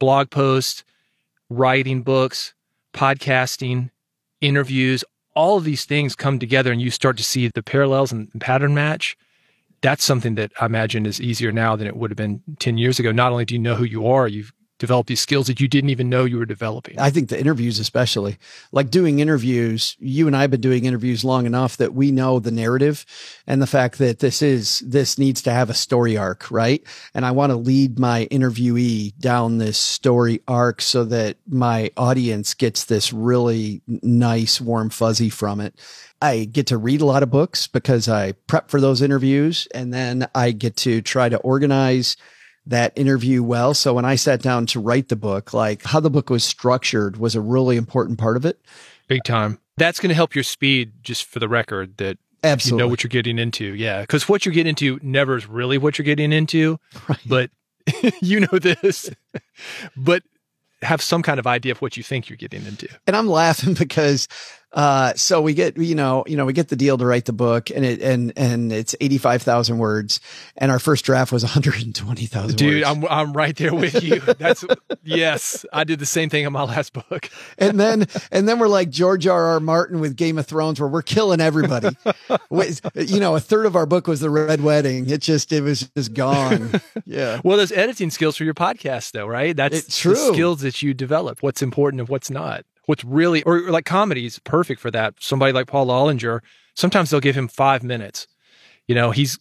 blog 0.00 0.30
posts, 0.30 0.82
writing 1.48 2.02
books, 2.02 2.52
podcasting, 2.92 3.90
interviews, 4.40 5.04
all 5.36 5.56
of 5.58 5.62
these 5.62 5.84
things 5.84 6.16
come 6.16 6.40
together 6.40 6.72
and 6.72 6.82
you 6.82 6.90
start 6.90 7.16
to 7.18 7.22
see 7.22 7.46
the 7.46 7.62
parallels 7.62 8.10
and 8.10 8.28
pattern 8.40 8.74
match 8.74 9.16
that's 9.80 10.04
something 10.04 10.34
that 10.36 10.52
I 10.60 10.66
imagine 10.66 11.06
is 11.06 11.20
easier 11.20 11.52
now 11.52 11.76
than 11.76 11.86
it 11.86 11.96
would 11.96 12.10
have 12.10 12.16
been 12.16 12.42
10 12.58 12.78
years 12.78 12.98
ago. 12.98 13.12
Not 13.12 13.32
only 13.32 13.44
do 13.44 13.54
you 13.54 13.60
know 13.60 13.74
who 13.74 13.84
you 13.84 14.06
are, 14.06 14.26
you've 14.28 14.52
developed 14.78 15.08
these 15.08 15.20
skills 15.20 15.46
that 15.46 15.60
you 15.60 15.68
didn't 15.68 15.90
even 15.90 16.08
know 16.08 16.24
you 16.24 16.38
were 16.38 16.46
developing. 16.46 16.98
I 16.98 17.10
think 17.10 17.28
the 17.28 17.40
interviews, 17.40 17.78
especially 17.78 18.36
like 18.72 18.90
doing 18.90 19.20
interviews, 19.20 19.96
you 19.98 20.26
and 20.26 20.36
I 20.36 20.42
have 20.42 20.50
been 20.50 20.60
doing 20.60 20.84
interviews 20.84 21.24
long 21.24 21.46
enough 21.46 21.78
that 21.78 21.94
we 21.94 22.10
know 22.10 22.38
the 22.38 22.50
narrative 22.50 23.06
and 23.46 23.62
the 23.62 23.66
fact 23.66 23.98
that 23.98 24.18
this 24.18 24.42
is, 24.42 24.80
this 24.80 25.18
needs 25.18 25.40
to 25.42 25.52
have 25.52 25.70
a 25.70 25.74
story 25.74 26.16
arc, 26.16 26.50
right? 26.50 26.82
And 27.14 27.24
I 27.24 27.30
want 27.30 27.50
to 27.50 27.56
lead 27.56 27.98
my 27.98 28.26
interviewee 28.30 29.16
down 29.18 29.58
this 29.58 29.78
story 29.78 30.42
arc 30.46 30.82
so 30.82 31.04
that 31.04 31.38
my 31.48 31.90
audience 31.96 32.52
gets 32.52 32.84
this 32.84 33.12
really 33.12 33.80
nice, 33.86 34.60
warm 34.60 34.90
fuzzy 34.90 35.30
from 35.30 35.60
it. 35.60 35.74
I 36.22 36.44
get 36.44 36.66
to 36.68 36.78
read 36.78 37.00
a 37.00 37.04
lot 37.06 37.22
of 37.22 37.30
books 37.30 37.66
because 37.66 38.08
I 38.08 38.32
prep 38.32 38.70
for 38.70 38.80
those 38.80 39.02
interviews 39.02 39.68
and 39.74 39.92
then 39.92 40.28
I 40.34 40.52
get 40.52 40.76
to 40.78 41.02
try 41.02 41.28
to 41.28 41.36
organize 41.38 42.16
that 42.66 42.92
interview 42.96 43.42
well. 43.42 43.74
So 43.74 43.94
when 43.94 44.04
I 44.04 44.16
sat 44.16 44.42
down 44.42 44.66
to 44.66 44.80
write 44.80 45.08
the 45.08 45.16
book, 45.16 45.52
like 45.52 45.84
how 45.84 46.00
the 46.00 46.10
book 46.10 46.30
was 46.30 46.42
structured 46.42 47.16
was 47.16 47.34
a 47.34 47.40
really 47.40 47.76
important 47.76 48.18
part 48.18 48.36
of 48.36 48.44
it. 48.44 48.60
Big 49.08 49.22
time. 49.24 49.58
That's 49.76 50.00
going 50.00 50.08
to 50.08 50.14
help 50.14 50.34
your 50.34 50.42
speed, 50.42 50.92
just 51.02 51.26
for 51.26 51.38
the 51.38 51.48
record, 51.48 51.98
that 51.98 52.18
Absolutely. 52.42 52.76
you 52.76 52.84
know 52.84 52.90
what 52.90 53.02
you're 53.04 53.08
getting 53.08 53.38
into. 53.38 53.74
Yeah. 53.74 54.00
Because 54.00 54.28
what 54.28 54.44
you're 54.46 54.54
getting 54.54 54.70
into 54.70 54.98
never 55.02 55.36
is 55.36 55.46
really 55.46 55.78
what 55.78 55.98
you're 55.98 56.04
getting 56.04 56.32
into, 56.32 56.80
Right. 57.08 57.18
but 57.26 57.50
you 58.22 58.40
know 58.40 58.58
this, 58.58 59.10
but 59.96 60.22
have 60.82 61.00
some 61.00 61.22
kind 61.22 61.38
of 61.38 61.46
idea 61.46 61.72
of 61.72 61.80
what 61.80 61.96
you 61.96 62.02
think 62.02 62.28
you're 62.28 62.36
getting 62.36 62.66
into. 62.66 62.88
and 63.06 63.14
I'm 63.16 63.28
laughing 63.28 63.74
because 63.78 64.26
uh 64.76 65.12
so 65.14 65.40
we 65.42 65.54
get 65.54 65.76
you 65.76 65.94
know 65.96 66.22
you 66.28 66.36
know 66.36 66.44
we 66.44 66.52
get 66.52 66.68
the 66.68 66.76
deal 66.76 66.96
to 66.96 67.04
write 67.04 67.24
the 67.24 67.32
book 67.32 67.70
and 67.70 67.84
it 67.84 68.00
and 68.00 68.32
and 68.36 68.72
it's 68.72 68.94
85,000 69.00 69.78
words 69.78 70.20
and 70.56 70.70
our 70.70 70.78
first 70.78 71.04
draft 71.04 71.32
was 71.32 71.42
120,000 71.44 72.56
Dude, 72.56 72.74
words. 72.84 72.86
I'm 72.86 73.04
I'm 73.06 73.32
right 73.32 73.56
there 73.56 73.74
with 73.74 74.02
you. 74.04 74.20
That's 74.20 74.64
yes, 75.02 75.64
I 75.72 75.82
did 75.84 75.98
the 75.98 76.06
same 76.06 76.28
thing 76.30 76.46
on 76.46 76.52
my 76.52 76.62
last 76.62 76.92
book. 76.92 77.30
and 77.58 77.80
then 77.80 78.06
and 78.30 78.48
then 78.48 78.58
we're 78.58 78.68
like 78.68 78.90
George 78.90 79.26
R. 79.26 79.46
R. 79.46 79.60
Martin 79.60 79.98
with 80.00 80.14
Game 80.16 80.38
of 80.38 80.46
Thrones 80.46 80.78
where 80.78 80.88
we're 80.88 81.02
killing 81.02 81.40
everybody. 81.40 81.96
You 82.94 83.20
know, 83.20 83.34
a 83.36 83.40
third 83.40 83.66
of 83.66 83.76
our 83.76 83.86
book 83.86 84.06
was 84.06 84.20
the 84.20 84.30
Red 84.30 84.62
Wedding. 84.62 85.08
It 85.08 85.20
just 85.20 85.52
it 85.52 85.62
was 85.62 85.88
just 85.96 86.14
gone. 86.14 86.80
Yeah. 87.04 87.40
Well, 87.44 87.56
those 87.56 87.72
editing 87.72 88.10
skills 88.10 88.36
for 88.36 88.44
your 88.44 88.54
podcast, 88.54 89.12
though, 89.12 89.26
right? 89.26 89.56
That's 89.56 89.78
It's 89.78 89.98
true. 89.98 90.14
skills 90.16 90.60
that 90.62 90.82
you 90.82 90.94
develop. 90.94 91.42
What's 91.42 91.62
important 91.62 92.00
and 92.00 92.08
what's 92.08 92.30
not. 92.30 92.64
What's 92.86 93.04
really, 93.04 93.42
or 93.42 93.70
like 93.70 93.84
comedy's 93.84 94.38
perfect 94.40 94.80
for 94.80 94.90
that. 94.92 95.14
Somebody 95.20 95.52
like 95.52 95.66
Paul 95.66 95.88
Ollinger, 95.88 96.40
sometimes 96.74 97.10
they'll 97.10 97.20
give 97.20 97.36
him 97.36 97.48
five 97.48 97.82
minutes. 97.82 98.26
You 98.86 98.94
know, 98.94 99.10
he's 99.10 99.38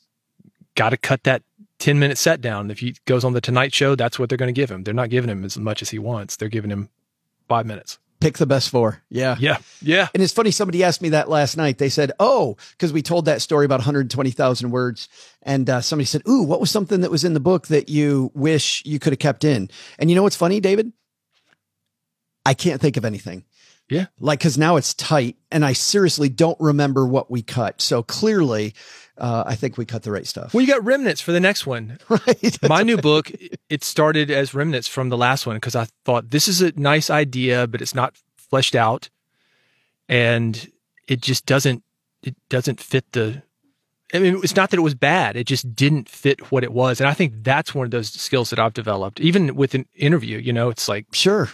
got 0.75 0.89
to 0.89 0.97
cut 0.97 1.23
that 1.23 1.43
10 1.79 1.99
minute 1.99 2.17
set 2.17 2.41
down. 2.41 2.71
If 2.71 2.79
he 2.79 2.95
goes 3.05 3.23
on 3.23 3.33
the 3.33 3.41
Tonight 3.41 3.73
Show, 3.73 3.95
that's 3.95 4.17
what 4.17 4.29
they're 4.29 4.37
going 4.37 4.53
to 4.53 4.59
give 4.59 4.69
him. 4.69 4.83
They're 4.83 4.93
not 4.93 5.09
giving 5.09 5.29
him 5.29 5.43
as 5.43 5.57
much 5.57 5.81
as 5.81 5.89
he 5.89 5.99
wants. 5.99 6.35
They're 6.35 6.49
giving 6.49 6.71
him 6.71 6.89
five 7.47 7.65
minutes. 7.65 7.99
Pick 8.21 8.37
the 8.37 8.45
best 8.45 8.69
four. 8.69 9.03
Yeah. 9.09 9.35
Yeah. 9.39 9.57
Yeah. 9.81 10.07
And 10.13 10.23
it's 10.23 10.33
funny, 10.33 10.49
somebody 10.49 10.83
asked 10.83 11.01
me 11.01 11.09
that 11.09 11.29
last 11.29 11.57
night. 11.57 11.77
They 11.77 11.89
said, 11.89 12.11
Oh, 12.19 12.57
because 12.71 12.93
we 12.93 13.01
told 13.01 13.25
that 13.25 13.41
story 13.41 13.65
about 13.65 13.79
120,000 13.79 14.71
words. 14.71 15.09
And 15.43 15.69
uh, 15.69 15.81
somebody 15.81 16.05
said, 16.05 16.21
Ooh, 16.27 16.41
what 16.43 16.59
was 16.59 16.71
something 16.71 17.01
that 17.01 17.11
was 17.11 17.23
in 17.23 17.33
the 17.33 17.39
book 17.39 17.67
that 17.67 17.89
you 17.89 18.31
wish 18.33 18.81
you 18.85 18.99
could 18.99 19.11
have 19.13 19.19
kept 19.19 19.43
in? 19.43 19.69
And 19.99 20.09
you 20.09 20.15
know 20.15 20.23
what's 20.23 20.35
funny, 20.35 20.59
David? 20.59 20.93
I 22.45 22.53
can't 22.53 22.79
think 22.79 22.97
of 22.97 23.05
anything. 23.05 23.43
Yeah. 23.89 24.07
Like, 24.19 24.39
cause 24.39 24.57
now 24.57 24.77
it's 24.77 24.93
tight 24.93 25.37
and 25.51 25.63
I 25.63 25.73
seriously 25.73 26.29
don't 26.29 26.59
remember 26.59 27.05
what 27.05 27.29
we 27.29 27.41
cut. 27.43 27.81
So 27.81 28.01
clearly, 28.01 28.73
uh, 29.17 29.43
I 29.45 29.55
think 29.55 29.77
we 29.77 29.85
cut 29.85 30.03
the 30.03 30.11
right 30.11 30.25
stuff. 30.25 30.53
Well, 30.53 30.61
you 30.61 30.67
got 30.67 30.83
remnants 30.83 31.21
for 31.21 31.31
the 31.31 31.39
next 31.39 31.65
one. 31.67 31.99
right. 32.09 32.57
my 32.67 32.83
new 32.83 32.97
book 32.97 33.31
it 33.69 33.83
started 33.83 34.31
as 34.31 34.53
remnants 34.53 34.87
from 34.87 35.09
the 35.09 35.17
last 35.17 35.45
one 35.45 35.55
because 35.55 35.75
i 35.75 35.87
thought 36.03 36.29
this 36.31 36.47
is 36.47 36.61
a 36.61 36.71
nice 36.79 37.09
idea 37.09 37.67
but 37.67 37.81
it's 37.81 37.95
not 37.95 38.15
fleshed 38.37 38.75
out 38.75 39.09
and 40.07 40.71
it 41.07 41.21
just 41.21 41.45
doesn't 41.45 41.83
it 42.23 42.35
doesn't 42.49 42.79
fit 42.79 43.11
the 43.13 43.41
i 44.13 44.19
mean 44.19 44.39
it's 44.43 44.55
not 44.55 44.69
that 44.69 44.77
it 44.77 44.81
was 44.81 44.95
bad 44.95 45.35
it 45.35 45.45
just 45.47 45.75
didn't 45.75 46.07
fit 46.09 46.51
what 46.51 46.63
it 46.63 46.71
was 46.71 46.99
and 46.99 47.07
i 47.07 47.13
think 47.13 47.33
that's 47.43 47.73
one 47.73 47.85
of 47.85 47.91
those 47.91 48.09
skills 48.09 48.49
that 48.49 48.59
i've 48.59 48.73
developed 48.73 49.19
even 49.19 49.55
with 49.55 49.73
an 49.73 49.85
interview 49.95 50.37
you 50.37 50.53
know 50.53 50.69
it's 50.69 50.87
like 50.87 51.05
Sure. 51.11 51.49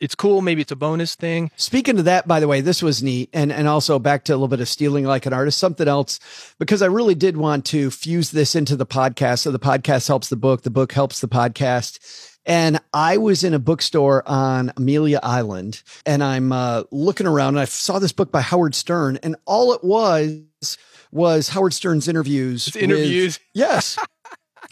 It's 0.00 0.14
cool 0.14 0.40
maybe 0.42 0.62
it's 0.62 0.72
a 0.72 0.76
bonus 0.76 1.14
thing 1.14 1.50
Speaking 1.56 1.98
of 1.98 2.04
that, 2.06 2.26
by 2.26 2.40
the 2.40 2.48
way, 2.48 2.60
this 2.62 2.82
was 2.82 3.02
neat. 3.02 3.28
And, 3.32 3.52
and 3.52 3.68
also 3.68 3.98
back 3.98 4.24
to 4.24 4.32
a 4.32 4.34
little 4.34 4.48
bit 4.48 4.60
of 4.60 4.68
stealing 4.68 5.04
like 5.04 5.26
an 5.26 5.32
artist, 5.32 5.58
something 5.58 5.86
else, 5.86 6.18
because 6.58 6.82
I 6.82 6.86
really 6.86 7.14
did 7.14 7.36
want 7.36 7.64
to 7.66 7.90
fuse 7.90 8.30
this 8.30 8.54
into 8.54 8.76
the 8.76 8.86
podcast. 8.86 9.40
So 9.40 9.50
the 9.50 9.58
podcast 9.58 10.08
helps 10.08 10.28
the 10.28 10.36
book, 10.36 10.62
the 10.62 10.70
book 10.70 10.92
helps 10.92 11.20
the 11.20 11.28
podcast. 11.28 11.98
And 12.46 12.80
I 12.94 13.18
was 13.18 13.44
in 13.44 13.52
a 13.54 13.58
bookstore 13.58 14.26
on 14.26 14.72
Amelia 14.76 15.20
Island 15.22 15.82
and 16.06 16.24
I'm 16.24 16.50
uh, 16.52 16.84
looking 16.90 17.26
around 17.26 17.50
and 17.54 17.60
I 17.60 17.66
saw 17.66 17.98
this 17.98 18.12
book 18.12 18.32
by 18.32 18.40
Howard 18.40 18.74
Stern 18.74 19.18
and 19.22 19.36
all 19.44 19.72
it 19.74 19.84
was 19.84 20.40
was 21.12 21.48
Howard 21.50 21.74
Stern's 21.74 22.08
interviews. 22.08 22.66
It's 22.68 22.76
with- 22.76 22.84
interviews. 22.84 23.38
yes. 23.54 23.98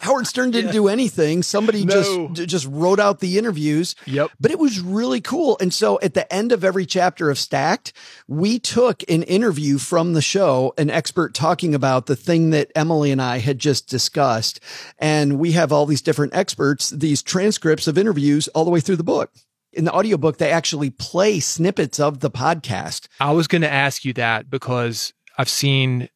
Howard 0.01 0.27
Stern 0.27 0.51
didn't 0.51 0.69
Yeah. 0.69 0.73
do 0.73 0.89
anything. 0.89 1.43
Somebody 1.43 1.85
No. 1.85 2.29
just 2.35 2.49
just 2.49 2.67
wrote 2.71 3.01
out 3.01 3.21
the 3.21 3.37
interviews 3.39 3.95
yep 4.07 4.31
but 4.41 4.51
it 4.51 4.59
was 4.59 4.81
really 4.81 5.21
cool. 5.21 5.57
And 5.61 5.73
so 5.75 5.99
at 6.03 6.15
the 6.15 6.33
end 6.33 6.53
of 6.53 6.63
every 6.65 6.87
chapter 6.87 7.31
of 7.31 7.39
Stacked, 7.39 7.93
we 8.29 8.59
took 8.59 9.03
an 9.11 9.23
interview 9.25 9.79
from 9.79 10.13
the 10.13 10.23
show, 10.23 10.73
an 10.79 10.89
expert 10.91 11.35
talking 11.35 11.75
about 11.75 12.07
the 12.07 12.17
thing 12.17 12.51
that 12.51 12.71
Emily 12.77 13.11
and 13.11 13.21
I 13.21 13.39
had 13.39 13.59
just 13.59 13.89
discussed. 13.89 14.61
And 14.99 15.39
we 15.39 15.53
have 15.53 15.73
all 15.73 15.87
these 15.87 16.03
different 16.03 16.35
experts, 16.35 16.91
these 16.91 17.23
transcripts 17.23 17.87
of 17.89 17.99
interviews 17.99 18.49
all 18.49 18.65
the 18.65 18.71
way 18.71 18.81
through 18.81 18.97
the 18.97 19.05
book. 19.05 19.31
in 19.75 19.85
the 19.85 19.93
audiobook, 19.93 20.39
they 20.39 20.51
actually 20.51 20.89
play 20.91 21.39
snippets 21.39 22.01
of 22.01 22.21
the 22.21 22.31
podcast. 22.31 23.07
I 23.21 23.33
was 23.33 23.47
going 23.47 23.61
to 23.63 23.71
ask 23.71 24.03
you 24.05 24.13
that 24.15 24.49
because 24.51 25.13
I've 25.37 25.51
seen 25.51 26.09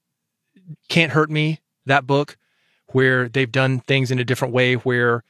Can't 0.88 1.12
Hurt 1.12 1.30
Me, 1.30 1.60
that 1.86 2.06
book, 2.06 2.38
where 2.92 3.28
they've 3.28 3.50
done 3.50 3.80
things 3.80 4.10
in 4.10 4.18
a 4.18 4.24
different 4.24 4.54
way 4.54 4.74
where 4.74 5.22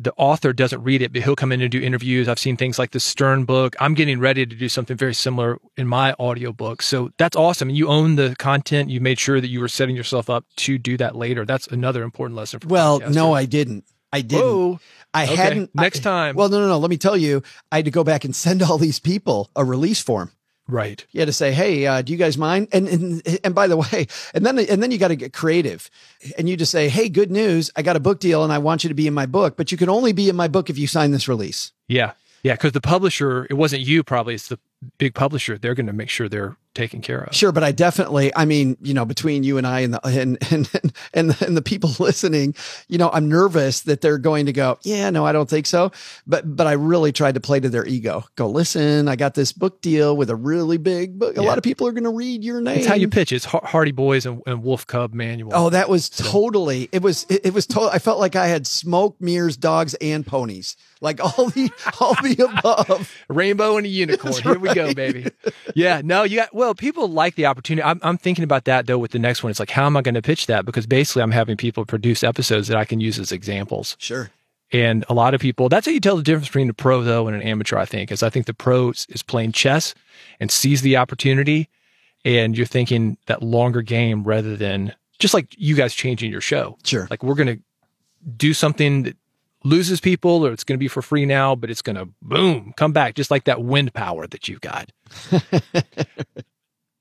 the 0.00 0.12
author 0.16 0.52
doesn't 0.52 0.82
read 0.82 1.02
it, 1.02 1.12
but 1.12 1.22
he'll 1.22 1.36
come 1.36 1.52
in 1.52 1.60
and 1.60 1.70
do 1.70 1.80
interviews. 1.80 2.28
I've 2.28 2.38
seen 2.40 2.56
things 2.56 2.80
like 2.80 2.90
the 2.90 2.98
Stern 2.98 3.44
book. 3.44 3.76
I'm 3.78 3.94
getting 3.94 4.18
ready 4.18 4.44
to 4.44 4.56
do 4.56 4.68
something 4.68 4.96
very 4.96 5.14
similar 5.14 5.58
in 5.76 5.86
my 5.86 6.14
audiobook. 6.14 6.82
So 6.82 7.12
that's 7.16 7.36
awesome. 7.36 7.70
You 7.70 7.86
own 7.88 8.16
the 8.16 8.34
content. 8.38 8.90
You 8.90 9.00
made 9.00 9.20
sure 9.20 9.40
that 9.40 9.46
you 9.48 9.60
were 9.60 9.68
setting 9.68 9.94
yourself 9.94 10.28
up 10.28 10.44
to 10.56 10.78
do 10.78 10.96
that 10.96 11.14
later. 11.14 11.44
That's 11.44 11.68
another 11.68 12.02
important 12.02 12.36
lesson 12.36 12.58
for 12.58 12.66
Well, 12.68 13.00
podcasters. 13.00 13.14
no, 13.14 13.32
I 13.34 13.44
didn't. 13.44 13.84
I 14.12 14.20
didn't. 14.22 14.44
Whoa. 14.44 14.80
I 15.12 15.24
Okay. 15.24 15.36
hadn't. 15.36 15.74
Next 15.76 16.00
I- 16.00 16.02
time. 16.02 16.34
Well, 16.36 16.48
no, 16.48 16.60
no, 16.60 16.66
no. 16.68 16.78
Let 16.78 16.90
me 16.90 16.96
tell 16.96 17.16
you, 17.16 17.42
I 17.70 17.76
had 17.76 17.84
to 17.84 17.90
go 17.92 18.02
back 18.02 18.24
and 18.24 18.34
send 18.34 18.62
all 18.62 18.78
these 18.78 18.98
people 18.98 19.48
a 19.54 19.64
release 19.64 20.00
form. 20.02 20.32
Right. 20.66 21.04
You 21.10 21.20
had 21.20 21.26
to 21.26 21.32
say, 21.32 21.52
"Hey, 21.52 21.86
uh, 21.86 22.00
do 22.00 22.12
you 22.12 22.18
guys 22.18 22.38
mind?" 22.38 22.68
And 22.72 22.88
and 22.88 23.38
and 23.44 23.54
by 23.54 23.66
the 23.66 23.76
way, 23.92 24.06
and 24.32 24.46
then 24.46 24.58
and 24.58 24.82
then 24.82 24.90
you 24.90 24.98
got 24.98 25.08
to 25.08 25.16
get 25.16 25.32
creative, 25.32 25.90
and 26.38 26.48
you 26.48 26.56
just 26.56 26.72
say, 26.72 26.88
"Hey, 26.88 27.08
good 27.08 27.30
news! 27.30 27.70
I 27.76 27.82
got 27.82 27.96
a 27.96 28.00
book 28.00 28.18
deal, 28.18 28.42
and 28.44 28.52
I 28.52 28.58
want 28.58 28.82
you 28.82 28.88
to 28.88 28.94
be 28.94 29.06
in 29.06 29.14
my 29.14 29.26
book, 29.26 29.56
but 29.56 29.70
you 29.70 29.78
can 29.78 29.88
only 29.88 30.12
be 30.12 30.28
in 30.28 30.36
my 30.36 30.48
book 30.48 30.70
if 30.70 30.78
you 30.78 30.86
sign 30.86 31.10
this 31.10 31.28
release." 31.28 31.72
Yeah. 31.88 32.12
Yeah. 32.42 32.54
Because 32.54 32.72
the 32.72 32.80
publisher, 32.80 33.46
it 33.50 33.54
wasn't 33.54 33.82
you 33.82 34.02
probably, 34.02 34.34
it's 34.34 34.48
the 34.48 34.58
big 34.98 35.14
publisher. 35.14 35.58
They're 35.58 35.74
going 35.74 35.86
to 35.86 35.92
make 35.92 36.10
sure 36.10 36.28
they're 36.28 36.56
taken 36.74 37.00
care 37.00 37.20
of. 37.20 37.34
Sure, 37.34 37.52
but 37.52 37.62
I 37.62 37.72
definitely, 37.72 38.34
I 38.34 38.44
mean, 38.44 38.76
you 38.82 38.94
know, 38.94 39.04
between 39.04 39.44
you 39.44 39.58
and 39.58 39.66
I 39.66 39.80
and 39.80 39.94
the 39.94 40.00
and 40.06 40.38
and 40.52 40.70
and, 41.14 41.42
and 41.42 41.56
the 41.56 41.62
people 41.62 41.90
listening, 41.98 42.54
you 42.88 42.98
know, 42.98 43.10
I'm 43.12 43.28
nervous 43.28 43.82
that 43.82 44.00
they're 44.00 44.18
going 44.18 44.46
to 44.46 44.52
go, 44.52 44.78
yeah, 44.82 45.10
no, 45.10 45.24
I 45.24 45.32
don't 45.32 45.48
think 45.48 45.66
so. 45.66 45.92
But 46.26 46.56
but 46.56 46.66
I 46.66 46.72
really 46.72 47.12
tried 47.12 47.34
to 47.36 47.40
play 47.40 47.60
to 47.60 47.68
their 47.68 47.86
ego. 47.86 48.24
Go, 48.36 48.48
listen, 48.48 49.08
I 49.08 49.16
got 49.16 49.34
this 49.34 49.52
book 49.52 49.80
deal 49.80 50.16
with 50.16 50.30
a 50.30 50.36
really 50.36 50.76
big 50.78 51.18
book. 51.18 51.36
A 51.36 51.42
Yeah. 51.42 51.48
lot 51.48 51.58
of 51.58 51.64
people 51.64 51.86
are 51.86 51.92
going 51.92 52.04
to 52.04 52.10
read 52.10 52.42
your 52.44 52.60
name. 52.60 52.78
It's 52.78 52.86
how 52.86 52.94
you 52.94 53.08
pitch. 53.08 53.32
It's 53.32 53.44
Hardy 53.44 53.92
Boys 53.92 54.26
and, 54.26 54.42
and 54.46 54.62
Wolf 54.62 54.86
Cub 54.86 55.14
Manual. 55.14 55.52
Oh, 55.54 55.70
that 55.70 55.88
was 55.88 56.08
totally. 56.08 56.88
It 56.92 57.02
was. 57.02 57.24
It, 57.28 57.46
it 57.46 57.54
was. 57.54 57.66
total. 57.66 57.90
I 57.90 57.98
felt 57.98 58.18
like 58.18 58.36
I 58.36 58.46
had 58.48 58.66
smoke, 58.66 59.16
mirrors, 59.20 59.56
dogs, 59.56 59.94
and 59.94 60.26
ponies. 60.26 60.76
Like 61.00 61.20
all 61.22 61.50
the 61.50 61.70
all 62.00 62.14
the 62.22 62.44
above. 62.58 63.12
rainbow 63.28 63.76
and 63.76 63.84
a 63.86 63.88
unicorn. 64.04 64.32
That's 64.32 64.42
Here 64.44 64.58
we 64.58 64.72
go, 64.74 64.94
baby. 64.94 65.26
Yeah, 65.74 66.00
no, 66.02 66.22
you 66.22 66.36
got 66.36 66.54
well. 66.54 66.63
People 66.72 67.08
like 67.08 67.34
the 67.34 67.46
opportunity. 67.46 67.82
I'm, 67.82 68.00
I'm 68.02 68.16
thinking 68.16 68.44
about 68.44 68.64
that 68.64 68.86
though 68.86 68.98
with 68.98 69.10
the 69.10 69.18
next 69.18 69.42
one. 69.42 69.50
It's 69.50 69.60
like, 69.60 69.70
how 69.70 69.84
am 69.84 69.96
I 69.96 70.02
going 70.02 70.14
to 70.14 70.22
pitch 70.22 70.46
that? 70.46 70.64
Because 70.64 70.86
basically, 70.86 71.22
I'm 71.22 71.32
having 71.32 71.56
people 71.56 71.84
produce 71.84 72.24
episodes 72.24 72.68
that 72.68 72.76
I 72.78 72.84
can 72.84 73.00
use 73.00 73.18
as 73.18 73.32
examples. 73.32 73.96
Sure. 73.98 74.30
And 74.72 75.04
a 75.08 75.14
lot 75.14 75.34
of 75.34 75.40
people, 75.40 75.68
that's 75.68 75.86
how 75.86 75.92
you 75.92 76.00
tell 76.00 76.16
the 76.16 76.22
difference 76.22 76.48
between 76.48 76.70
a 76.70 76.74
pro 76.74 77.02
though 77.02 77.26
and 77.26 77.36
an 77.36 77.42
amateur. 77.42 77.76
I 77.76 77.84
think 77.84 78.10
is 78.10 78.22
I 78.22 78.30
think 78.30 78.46
the 78.46 78.54
pro 78.54 78.90
is 78.90 79.22
playing 79.22 79.52
chess 79.52 79.94
and 80.40 80.50
sees 80.50 80.80
the 80.80 80.96
opportunity, 80.96 81.68
and 82.24 82.56
you're 82.56 82.66
thinking 82.66 83.18
that 83.26 83.42
longer 83.42 83.82
game 83.82 84.24
rather 84.24 84.56
than 84.56 84.94
just 85.18 85.34
like 85.34 85.54
you 85.58 85.74
guys 85.74 85.94
changing 85.94 86.30
your 86.30 86.40
show. 86.40 86.78
Sure. 86.84 87.06
Like 87.10 87.22
we're 87.22 87.34
going 87.34 87.58
to 87.58 87.62
do 88.36 88.54
something 88.54 89.02
that 89.02 89.16
loses 89.64 90.00
people 90.00 90.46
or 90.46 90.52
it's 90.52 90.64
going 90.64 90.76
to 90.76 90.80
be 90.80 90.88
for 90.88 91.02
free 91.02 91.26
now, 91.26 91.54
but 91.54 91.70
it's 91.70 91.82
going 91.82 91.96
to 91.96 92.08
boom, 92.22 92.72
come 92.76 92.92
back 92.92 93.14
just 93.14 93.30
like 93.30 93.44
that 93.44 93.62
wind 93.62 93.92
power 93.94 94.26
that 94.26 94.48
you've 94.48 94.60
got. 94.60 94.90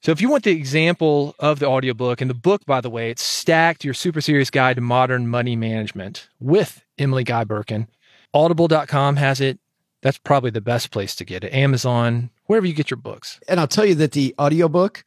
so 0.04 0.12
if 0.12 0.20
you 0.20 0.30
want 0.30 0.44
the 0.44 0.52
example 0.52 1.34
of 1.40 1.60
the 1.60 1.66
audiobook 1.66 2.20
and 2.20 2.30
the 2.30 2.36
book, 2.36 2.66
by 2.66 2.82
the 2.82 2.90
way, 2.90 3.10
it's 3.10 3.24
stacked 3.24 3.86
your 3.86 3.94
super 3.94 4.20
serious 4.20 4.50
guide 4.50 4.76
to 4.76 4.82
modern 4.82 5.30
money 5.30 5.56
management 5.56 6.28
with 6.42 6.84
Emily 6.98 7.24
Guy 7.24 7.46
Birken. 7.46 7.88
Audible.com 8.34 9.16
has 9.16 9.40
it. 9.40 9.60
That's 10.02 10.18
probably 10.18 10.50
the 10.50 10.60
best 10.60 10.92
place 10.92 11.16
to 11.16 11.24
get 11.24 11.46
it. 11.46 11.54
Amazon, 11.54 12.32
wherever 12.48 12.66
you 12.66 12.74
get 12.74 12.92
your 12.92 12.98
books. 12.98 13.40
And 13.48 13.62
I'll 13.62 13.68
tell 13.68 13.86
you 13.86 13.96
that 13.96 14.12
the 14.12 14.36
audiobook, 14.38 15.06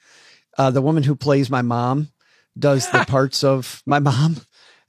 uh, 0.56 0.70
the 0.70 0.80
woman 0.80 1.02
who 1.02 1.14
plays 1.14 1.50
my 1.50 1.60
mom 1.60 2.08
does 2.58 2.90
the 2.90 3.04
parts 3.08 3.44
of 3.44 3.82
my 3.84 3.98
mom 3.98 4.36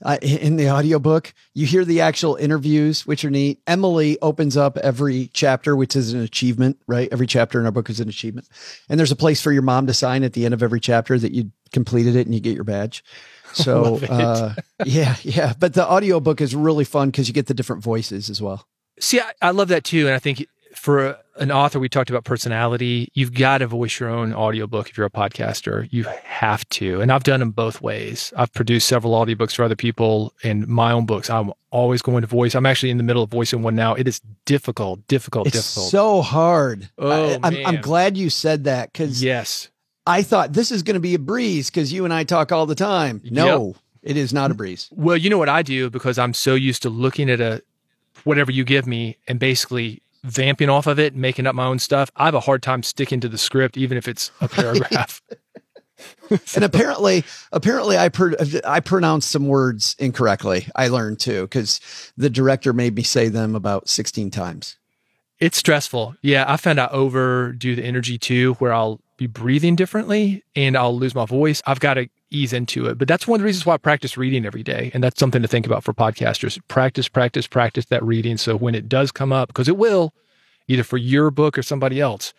uh, 0.03 0.17
in 0.21 0.55
the 0.55 0.69
audiobook. 0.69 1.33
You 1.53 1.65
hear 1.65 1.85
the 1.85 2.01
actual 2.01 2.35
interviews, 2.35 3.05
which 3.05 3.25
are 3.25 3.29
neat. 3.29 3.59
Emily 3.67 4.17
opens 4.21 4.57
up 4.57 4.77
every 4.77 5.29
chapter, 5.33 5.75
which 5.75 5.95
is 5.95 6.13
an 6.13 6.21
achievement, 6.21 6.79
right? 6.87 7.09
Every 7.11 7.27
chapter 7.27 7.59
in 7.59 7.65
our 7.65 7.71
book 7.71 7.89
is 7.89 7.99
an 7.99 8.09
achievement. 8.09 8.47
And 8.89 8.99
there's 8.99 9.11
a 9.11 9.15
place 9.15 9.41
for 9.41 9.51
your 9.51 9.63
mom 9.63 9.87
to 9.87 9.93
sign 9.93 10.23
at 10.23 10.33
the 10.33 10.45
end 10.45 10.53
of 10.53 10.61
every 10.61 10.79
chapter 10.79 11.17
that 11.17 11.33
you 11.33 11.51
completed 11.71 12.15
it 12.15 12.25
and 12.25 12.35
you 12.35 12.41
get 12.41 12.55
your 12.55 12.63
badge. 12.63 13.03
So, 13.53 13.97
uh, 14.09 14.53
yeah, 14.85 15.15
yeah. 15.23 15.53
But 15.57 15.73
the 15.73 15.89
audiobook 15.89 16.41
is 16.41 16.53
really 16.53 16.83
fun 16.83 17.09
because 17.09 17.27
you 17.27 17.33
get 17.33 17.47
the 17.47 17.55
different 17.55 17.81
voices 17.81 18.29
as 18.29 18.39
well. 18.39 18.67
See, 18.99 19.19
I, 19.19 19.31
I 19.41 19.51
love 19.51 19.69
that 19.69 19.83
too. 19.83 20.05
And 20.05 20.13
I 20.13 20.19
think 20.19 20.45
for 20.75 21.17
an 21.39 21.51
author, 21.51 21.79
we 21.79 21.89
talked 21.89 22.09
about 22.09 22.23
personality. 22.23 23.09
You've 23.13 23.33
got 23.33 23.59
to 23.59 23.67
voice 23.67 23.99
your 23.99 24.09
own 24.09 24.33
audiobook 24.33 24.89
if 24.89 24.97
you're 24.97 25.05
a 25.05 25.11
podcaster. 25.11 25.87
You 25.91 26.03
have 26.23 26.67
to. 26.69 27.01
And 27.01 27.11
I've 27.11 27.23
done 27.23 27.39
them 27.39 27.51
both 27.51 27.81
ways. 27.81 28.33
I've 28.35 28.51
produced 28.53 28.87
several 28.87 29.13
audiobooks 29.13 29.55
for 29.55 29.63
other 29.63 29.75
people 29.75 30.33
and 30.43 30.67
my 30.67 30.91
own 30.91 31.05
books. 31.05 31.29
I'm 31.29 31.51
always 31.71 32.01
going 32.01 32.21
to 32.21 32.27
voice. 32.27 32.55
I'm 32.55 32.65
actually 32.65 32.89
in 32.89 32.97
the 32.97 33.03
middle 33.03 33.23
of 33.23 33.29
voicing 33.29 33.61
one 33.61 33.75
now. 33.75 33.93
It 33.93 34.07
is 34.07 34.21
difficult, 34.45 35.05
difficult, 35.07 35.47
It's 35.47 35.55
difficult. 35.55 35.91
so 35.91 36.21
hard. 36.21 36.89
Oh, 36.97 37.11
I, 37.11 37.39
I'm, 37.43 37.65
I'm 37.65 37.81
glad 37.81 38.17
you 38.17 38.29
said 38.29 38.63
that 38.65 38.91
because 38.91 39.23
yes. 39.23 39.69
I 40.05 40.23
thought 40.23 40.53
this 40.53 40.71
is 40.71 40.83
going 40.83 40.95
to 40.95 41.01
be 41.01 41.15
a 41.15 41.19
breeze 41.19 41.69
because 41.69 41.91
you 41.91 42.05
and 42.05 42.13
I 42.13 42.23
talk 42.23 42.51
all 42.51 42.65
the 42.65 42.75
time. 42.75 43.21
No, 43.25 43.75
it 44.01 44.15
is 44.15 44.33
not 44.33 44.51
a 44.51 44.53
breeze. 44.53 44.89
Well, 44.91 45.17
you 45.17 45.29
know 45.29 45.37
what 45.37 45.49
I 45.49 45.61
do 45.61 45.89
because 45.89 46.17
I'm 46.17 46.33
so 46.33 46.55
used 46.55 46.81
to 46.83 46.89
looking 46.89 47.29
at 47.29 47.41
a 47.41 47.61
whatever 48.23 48.51
you 48.51 48.63
give 48.63 48.87
me 48.87 49.17
and 49.27 49.39
basically 49.39 50.01
vamping 50.27 50.69
off 50.69 50.87
of 50.87 50.99
it 50.99 51.15
making 51.15 51.47
up 51.47 51.55
my 51.55 51.65
own 51.65 51.79
stuff. 51.79 52.11
I 52.15 52.25
have 52.25 52.35
a 52.35 52.39
hard 52.39 52.61
time 52.61 52.83
sticking 52.83 53.19
to 53.21 53.29
the 53.29 53.37
script, 53.37 53.77
even 53.77 53.97
if 53.97 54.07
it's 54.07 54.31
a 54.41 54.47
paragraph. 54.47 55.21
And 56.55 56.63
apparently, 56.63 57.23
apparently, 57.51 57.97
I 57.97 58.09
per, 58.09 58.35
I 58.65 58.81
pronounced 58.81 59.31
some 59.31 59.47
words 59.47 59.95
incorrectly. 59.97 60.67
I 60.75 60.89
learned 60.89 61.19
too 61.19 61.43
because 61.43 61.79
the 62.15 62.29
director 62.29 62.71
made 62.71 62.95
me 62.95 63.01
say 63.01 63.29
them 63.29 63.55
about 63.55 63.89
sixteen 63.89 64.29
times. 64.29 64.77
It's 65.39 65.57
stressful. 65.57 66.15
Yeah, 66.21 66.45
I 66.47 66.57
found 66.57 66.79
I 66.79 66.87
overdo 66.91 67.75
the 67.75 67.83
energy 67.83 68.17
too, 68.17 68.53
where 68.55 68.73
I'll 68.73 68.99
be 69.17 69.27
breathing 69.27 69.75
differently 69.75 70.43
and 70.55 70.77
I'll 70.77 70.97
lose 70.97 71.15
my 71.15 71.25
voice. 71.25 71.63
I've 71.65 71.79
got 71.79 71.95
to 71.95 72.07
ease 72.29 72.53
into 72.53 72.85
it. 72.87 72.97
But 72.97 73.07
that's 73.07 73.27
one 73.27 73.39
of 73.39 73.41
the 73.41 73.45
reasons 73.45 73.65
why 73.65 73.75
I 73.75 73.77
practice 73.77 74.17
reading 74.17 74.45
every 74.45 74.63
day. 74.63 74.91
And 74.93 75.03
that's 75.03 75.19
something 75.19 75.41
to 75.41 75.47
think 75.47 75.65
about 75.65 75.83
for 75.83 75.93
podcasters. 75.93 76.59
Practice, 76.67 77.07
practice, 77.07 77.47
practice 77.47 77.85
that 77.85 78.03
reading. 78.03 78.37
So 78.37 78.55
when 78.55 78.75
it 78.75 78.89
does 78.89 79.11
come 79.11 79.31
up, 79.31 79.47
because 79.47 79.67
it 79.67 79.77
will, 79.77 80.13
either 80.67 80.83
for 80.83 80.97
your 80.97 81.31
book 81.31 81.57
or 81.57 81.63
somebody 81.63 82.01
else, 82.01 82.33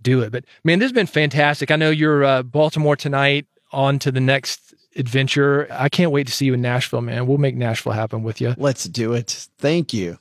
do 0.00 0.20
it. 0.20 0.30
But 0.30 0.44
man, 0.62 0.78
this 0.78 0.86
has 0.86 0.92
been 0.92 1.06
fantastic. 1.06 1.70
I 1.70 1.76
know 1.76 1.90
you're 1.90 2.24
uh, 2.24 2.42
Baltimore 2.42 2.96
tonight, 2.96 3.46
on 3.72 3.98
to 4.00 4.12
the 4.12 4.20
next 4.20 4.74
adventure. 4.96 5.66
I 5.70 5.88
can't 5.88 6.12
wait 6.12 6.26
to 6.28 6.32
see 6.32 6.46
you 6.46 6.54
in 6.54 6.62
Nashville, 6.62 7.00
man. 7.00 7.26
We'll 7.26 7.38
make 7.38 7.56
Nashville 7.56 7.92
happen 7.92 8.22
with 8.22 8.40
you. 8.40 8.54
Let's 8.56 8.84
do 8.84 9.12
it. 9.12 9.48
Thank 9.58 9.92
you. 9.92 10.18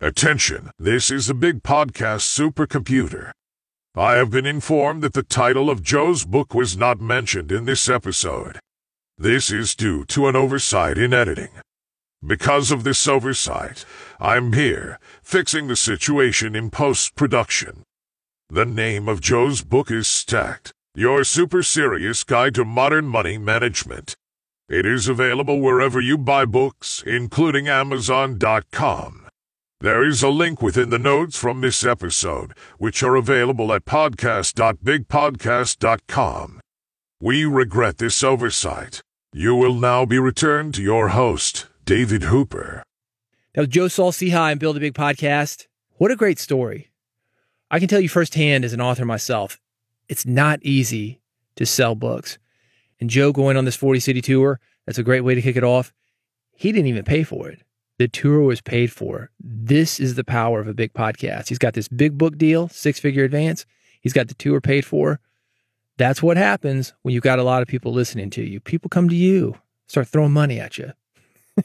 Attention, 0.00 0.70
this 0.78 1.10
is 1.10 1.28
a 1.28 1.34
big 1.34 1.62
podcast 1.64 2.22
supercomputer. 2.22 3.32
I 3.98 4.14
have 4.14 4.30
been 4.30 4.46
informed 4.46 5.02
that 5.02 5.14
the 5.14 5.24
title 5.24 5.68
of 5.68 5.82
Joe's 5.82 6.24
book 6.24 6.54
was 6.54 6.76
not 6.76 7.00
mentioned 7.00 7.50
in 7.50 7.64
this 7.64 7.88
episode. 7.88 8.60
This 9.16 9.50
is 9.50 9.74
due 9.74 10.04
to 10.04 10.28
an 10.28 10.36
oversight 10.36 10.96
in 10.96 11.12
editing. 11.12 11.48
Because 12.24 12.70
of 12.70 12.84
this 12.84 13.08
oversight, 13.08 13.84
I'm 14.20 14.52
here, 14.52 15.00
fixing 15.20 15.66
the 15.66 15.74
situation 15.74 16.54
in 16.54 16.70
post-production. 16.70 17.82
The 18.48 18.64
name 18.64 19.08
of 19.08 19.20
Joe's 19.20 19.64
book 19.64 19.90
is 19.90 20.06
Stacked, 20.06 20.72
Your 20.94 21.24
Super 21.24 21.64
Serious 21.64 22.22
Guide 22.22 22.54
to 22.54 22.64
Modern 22.64 23.06
Money 23.06 23.36
Management. 23.36 24.14
It 24.68 24.86
is 24.86 25.08
available 25.08 25.58
wherever 25.58 26.00
you 26.00 26.16
buy 26.16 26.44
books, 26.44 27.02
including 27.04 27.66
Amazon.com. 27.66 29.17
There 29.80 30.04
is 30.04 30.24
a 30.24 30.28
link 30.28 30.60
within 30.60 30.90
the 30.90 30.98
notes 30.98 31.38
from 31.38 31.60
this 31.60 31.84
episode, 31.84 32.52
which 32.78 33.04
are 33.04 33.14
available 33.14 33.72
at 33.72 33.84
podcast.bigpodcast.com. 33.84 36.60
We 37.20 37.44
regret 37.44 37.98
this 37.98 38.24
oversight. 38.24 39.02
You 39.32 39.54
will 39.54 39.74
now 39.74 40.04
be 40.04 40.18
returned 40.18 40.74
to 40.74 40.82
your 40.82 41.10
host, 41.10 41.68
David 41.84 42.24
Hooper. 42.24 42.82
Was 43.54 43.68
Joe 43.68 43.86
Saul-Sehy 43.86 44.50
and 44.50 44.58
Build 44.58 44.76
a 44.76 44.80
Big 44.80 44.94
Podcast. 44.94 45.68
What 45.92 46.10
a 46.10 46.16
great 46.16 46.40
story. 46.40 46.90
I 47.70 47.78
can 47.78 47.86
tell 47.86 48.00
you 48.00 48.08
firsthand 48.08 48.64
as 48.64 48.72
an 48.72 48.80
author 48.80 49.04
myself, 49.04 49.60
it's 50.08 50.26
not 50.26 50.58
easy 50.62 51.20
to 51.54 51.64
sell 51.64 51.94
books. 51.94 52.36
And 52.98 53.08
Joe 53.08 53.32
going 53.32 53.56
on 53.56 53.64
this 53.64 53.76
40 53.76 54.00
city 54.00 54.22
tour, 54.22 54.58
that's 54.86 54.98
a 54.98 55.04
great 55.04 55.20
way 55.20 55.36
to 55.36 55.42
kick 55.42 55.54
it 55.54 55.62
off. 55.62 55.92
He 56.56 56.72
didn't 56.72 56.88
even 56.88 57.04
pay 57.04 57.22
for 57.22 57.48
it. 57.48 57.62
The 57.98 58.08
tour 58.08 58.40
was 58.40 58.60
paid 58.60 58.92
for. 58.92 59.30
This 59.40 59.98
is 59.98 60.14
the 60.14 60.24
power 60.24 60.60
of 60.60 60.68
a 60.68 60.74
big 60.74 60.92
podcast. 60.92 61.48
He's 61.48 61.58
got 61.58 61.74
this 61.74 61.88
big 61.88 62.16
book 62.16 62.38
deal, 62.38 62.68
six 62.68 63.00
figure 63.00 63.24
advance. 63.24 63.66
He's 64.00 64.12
got 64.12 64.28
the 64.28 64.34
tour 64.34 64.60
paid 64.60 64.84
for. 64.84 65.20
That's 65.96 66.22
what 66.22 66.36
happens 66.36 66.94
when 67.02 67.12
you've 67.12 67.24
got 67.24 67.40
a 67.40 67.42
lot 67.42 67.60
of 67.60 67.66
people 67.66 67.92
listening 67.92 68.30
to 68.30 68.42
you. 68.42 68.60
People 68.60 68.88
come 68.88 69.08
to 69.08 69.16
you, 69.16 69.56
start 69.88 70.06
throwing 70.06 70.32
money 70.32 70.60
at 70.60 70.78
you. 70.78 70.92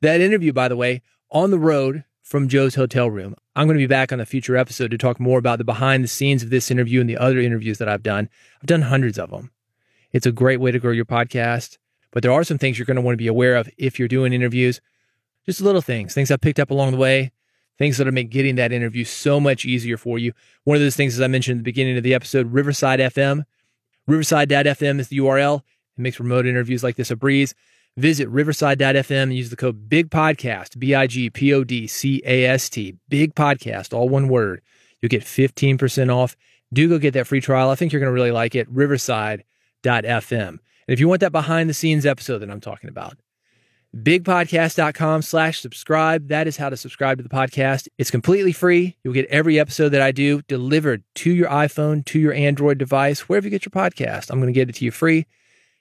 that 0.00 0.20
interview, 0.22 0.52
by 0.54 0.68
the 0.68 0.76
way, 0.76 1.02
on 1.30 1.50
the 1.50 1.58
road 1.58 2.04
from 2.22 2.48
Joe's 2.48 2.74
hotel 2.74 3.10
room. 3.10 3.36
I'm 3.54 3.66
going 3.66 3.76
to 3.76 3.82
be 3.82 3.86
back 3.86 4.12
on 4.12 4.18
a 4.18 4.26
future 4.26 4.56
episode 4.56 4.90
to 4.92 4.98
talk 4.98 5.20
more 5.20 5.38
about 5.38 5.58
the 5.58 5.64
behind 5.64 6.02
the 6.02 6.08
scenes 6.08 6.42
of 6.42 6.48
this 6.48 6.70
interview 6.70 7.02
and 7.02 7.08
the 7.08 7.18
other 7.18 7.38
interviews 7.38 7.76
that 7.78 7.88
I've 7.88 8.02
done. 8.02 8.30
I've 8.62 8.66
done 8.66 8.82
hundreds 8.82 9.18
of 9.18 9.30
them. 9.30 9.50
It's 10.10 10.26
a 10.26 10.32
great 10.32 10.58
way 10.58 10.70
to 10.70 10.78
grow 10.78 10.92
your 10.92 11.04
podcast, 11.04 11.76
but 12.14 12.22
there 12.22 12.32
are 12.32 12.44
some 12.44 12.58
things 12.58 12.78
you're 12.78 12.86
going 12.86 12.94
to 12.94 13.02
want 13.02 13.14
to 13.14 13.22
be 13.22 13.26
aware 13.26 13.56
of 13.56 13.68
if 13.76 13.98
you're 13.98 14.08
doing 14.08 14.32
interviews. 14.32 14.80
Just 15.44 15.60
little 15.60 15.82
things, 15.82 16.14
things 16.14 16.30
I 16.30 16.36
picked 16.36 16.60
up 16.60 16.70
along 16.70 16.92
the 16.92 16.96
way, 16.96 17.32
things 17.76 17.98
that'll 17.98 18.14
make 18.14 18.30
getting 18.30 18.54
that 18.54 18.72
interview 18.72 19.04
so 19.04 19.40
much 19.40 19.64
easier 19.64 19.96
for 19.96 20.16
you. 20.16 20.32
One 20.62 20.76
of 20.76 20.80
those 20.80 20.94
things, 20.94 21.14
as 21.14 21.20
I 21.20 21.26
mentioned 21.26 21.56
at 21.56 21.58
the 21.58 21.70
beginning 21.70 21.96
of 21.96 22.04
the 22.04 22.14
episode, 22.14 22.52
Riverside 22.52 23.00
FM. 23.00 23.42
Riverside.fm 24.06 25.00
is 25.00 25.08
the 25.08 25.18
URL. 25.18 25.58
It 25.58 26.00
makes 26.00 26.20
remote 26.20 26.46
interviews 26.46 26.84
like 26.84 26.94
this 26.94 27.10
a 27.10 27.16
breeze. 27.16 27.52
Visit 27.96 28.28
riverside.fm 28.28 29.22
and 29.24 29.34
use 29.34 29.50
the 29.50 29.56
code 29.56 29.88
Big 29.88 30.08
Podcast, 30.08 30.78
B 30.78 30.94
I 30.94 31.08
G 31.08 31.30
P 31.30 31.52
O 31.52 31.64
D 31.64 31.88
C 31.88 32.22
A 32.24 32.46
S 32.46 32.68
T, 32.68 32.96
Big 33.08 33.34
Podcast, 33.34 33.92
all 33.92 34.08
one 34.08 34.28
word. 34.28 34.62
You'll 35.00 35.10
get 35.10 35.22
15% 35.22 36.14
off. 36.14 36.36
Do 36.72 36.88
go 36.88 36.98
get 36.98 37.14
that 37.14 37.26
free 37.26 37.40
trial. 37.40 37.70
I 37.70 37.74
think 37.74 37.92
you're 37.92 38.00
going 38.00 38.10
to 38.10 38.14
really 38.14 38.30
like 38.30 38.54
it. 38.54 38.68
Riverside.fm. 38.68 40.58
And 40.86 40.92
if 40.92 41.00
you 41.00 41.08
want 41.08 41.20
that 41.20 41.32
behind 41.32 41.68
the 41.70 41.74
scenes 41.74 42.06
episode 42.06 42.38
that 42.38 42.50
I'm 42.50 42.60
talking 42.60 42.90
about, 42.90 43.16
bigpodcast.com 43.94 45.22
slash 45.22 45.60
subscribe. 45.60 46.28
That 46.28 46.46
is 46.46 46.56
how 46.56 46.68
to 46.68 46.76
subscribe 46.76 47.18
to 47.18 47.22
the 47.22 47.28
podcast. 47.28 47.88
It's 47.96 48.10
completely 48.10 48.52
free. 48.52 48.96
You'll 49.04 49.14
get 49.14 49.26
every 49.26 49.58
episode 49.58 49.90
that 49.90 50.02
I 50.02 50.10
do 50.12 50.42
delivered 50.42 51.04
to 51.16 51.30
your 51.30 51.48
iPhone, 51.48 52.04
to 52.06 52.18
your 52.18 52.34
Android 52.34 52.78
device, 52.78 53.28
wherever 53.28 53.46
you 53.46 53.50
get 53.50 53.64
your 53.64 53.70
podcast. 53.70 54.30
I'm 54.30 54.40
going 54.40 54.52
to 54.52 54.58
get 54.58 54.68
it 54.68 54.76
to 54.76 54.84
you 54.84 54.90
free. 54.90 55.26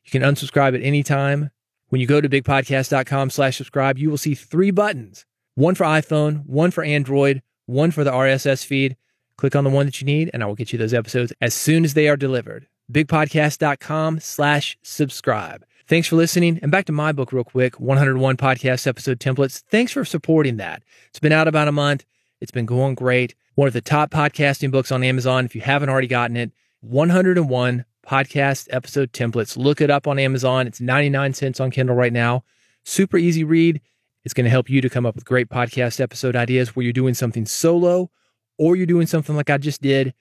You 0.06 0.12
can 0.12 0.22
unsubscribe 0.22 0.76
at 0.76 0.84
any 0.84 1.02
time. 1.02 1.50
When 1.90 2.02
you 2.02 2.08
go 2.08 2.22
to 2.22 2.30
bigpodcast.com 2.30 3.30
slash 3.30 3.58
subscribe, 3.58 3.98
you 3.98 4.10
will 4.10 4.18
see 4.18 4.36
three 4.36 4.72
buttons, 4.72 5.26
one 5.56 5.76
for 5.76 5.86
iPhone, 5.86 6.46
one 6.46 6.72
for 6.72 6.84
Android, 6.84 7.42
one 7.66 7.92
for 7.92 8.04
the 8.04 8.12
RSS 8.12 8.66
feed. 8.66 8.98
Click 9.38 9.56
on 9.56 9.64
the 9.64 9.70
one 9.70 9.86
that 9.86 10.02
you 10.02 10.06
need 10.06 10.30
and 10.34 10.44
I 10.44 10.46
will 10.46 10.56
get 10.56 10.72
you 10.72 10.80
those 10.80 10.94
episodes 10.94 11.34
as 11.42 11.54
soon 11.54 11.84
as 11.84 11.94
they 11.94 12.08
are 12.08 12.18
delivered. 12.18 12.68
Bigpodcast.com 12.92 14.20
slash 14.20 14.78
subscribe. 14.82 15.66
Thanks 15.88 16.08
for 16.08 16.16
listening. 16.16 16.60
And 16.62 16.72
back 16.72 16.86
to 16.86 16.92
my 16.92 17.12
book, 17.12 17.34
real 17.34 17.44
quick 17.44 17.80
101 17.80 18.38
podcast 18.38 18.88
episode 18.88 19.20
templates. 19.20 19.62
Thanks 19.70 19.92
for 19.92 20.06
supporting 20.06 20.58
that. 20.58 20.84
It's 21.10 21.20
been 21.20 21.32
out 21.32 21.48
about 21.48 21.68
a 21.68 21.74
month. 21.74 22.06
It's 22.40 22.52
been 22.52 22.66
going 22.66 22.96
great. 22.96 23.36
One 23.56 23.68
of 23.68 23.74
the 23.74 23.82
top 23.82 24.10
podcasting 24.10 24.72
books 24.72 24.92
on 24.92 25.04
Amazon. 25.04 25.46
If 25.46 25.56
you 25.56 25.62
haven't 25.62 25.90
already 25.90 26.08
gotten 26.08 26.38
it, 26.38 26.52
101 26.82 27.86
podcast 28.06 28.68
episode 28.72 29.14
templates. 29.14 29.58
Look 29.58 29.82
it 29.82 29.90
up 29.90 30.08
on 30.08 30.20
Amazon. 30.20 30.68
It's 30.68 30.82
99 30.82 31.34
cents 31.34 31.60
on 31.60 31.72
Kindle 31.72 31.96
right 31.96 32.14
now. 32.14 32.44
Super 32.84 33.18
easy 33.18 33.44
read. 33.44 33.82
It's 34.26 34.34
going 34.34 34.46
to 34.46 34.50
help 34.50 34.70
you 34.70 34.82
to 34.82 34.90
come 34.90 35.06
up 35.06 35.16
with 35.16 35.26
great 35.26 35.50
podcast 35.50 36.00
episode 36.00 36.36
ideas 36.36 36.76
where 36.76 36.84
you're 36.84 36.94
doing 36.94 37.14
something 37.14 37.46
solo 37.46 38.10
or 38.58 38.76
you're 38.76 38.86
doing 38.86 39.08
something 39.08 39.36
like 39.36 39.50
I 39.50 39.58
just 39.58 39.82
did, 39.82 40.14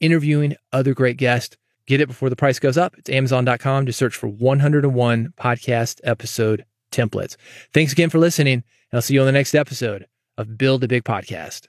interviewing 0.00 0.56
other 0.72 0.94
great 0.94 1.16
guests. 1.16 1.56
Get 1.86 2.00
it 2.00 2.08
before 2.08 2.30
the 2.30 2.36
price 2.36 2.58
goes 2.58 2.76
up. 2.76 2.94
It's 2.98 3.10
amazon.com 3.10 3.86
to 3.86 3.92
search 3.92 4.16
for 4.16 4.28
101 4.28 5.32
podcast 5.38 6.00
episode 6.04 6.64
templates. 6.90 7.36
Thanks 7.72 7.92
again 7.92 8.10
for 8.10 8.18
listening, 8.18 8.54
and 8.54 8.64
I'll 8.92 9.02
see 9.02 9.14
you 9.14 9.20
on 9.20 9.26
the 9.26 9.32
next 9.32 9.54
episode 9.54 10.06
of 10.36 10.58
Build 10.58 10.84
a 10.84 10.88
Big 10.88 11.04
Podcast. 11.04 11.68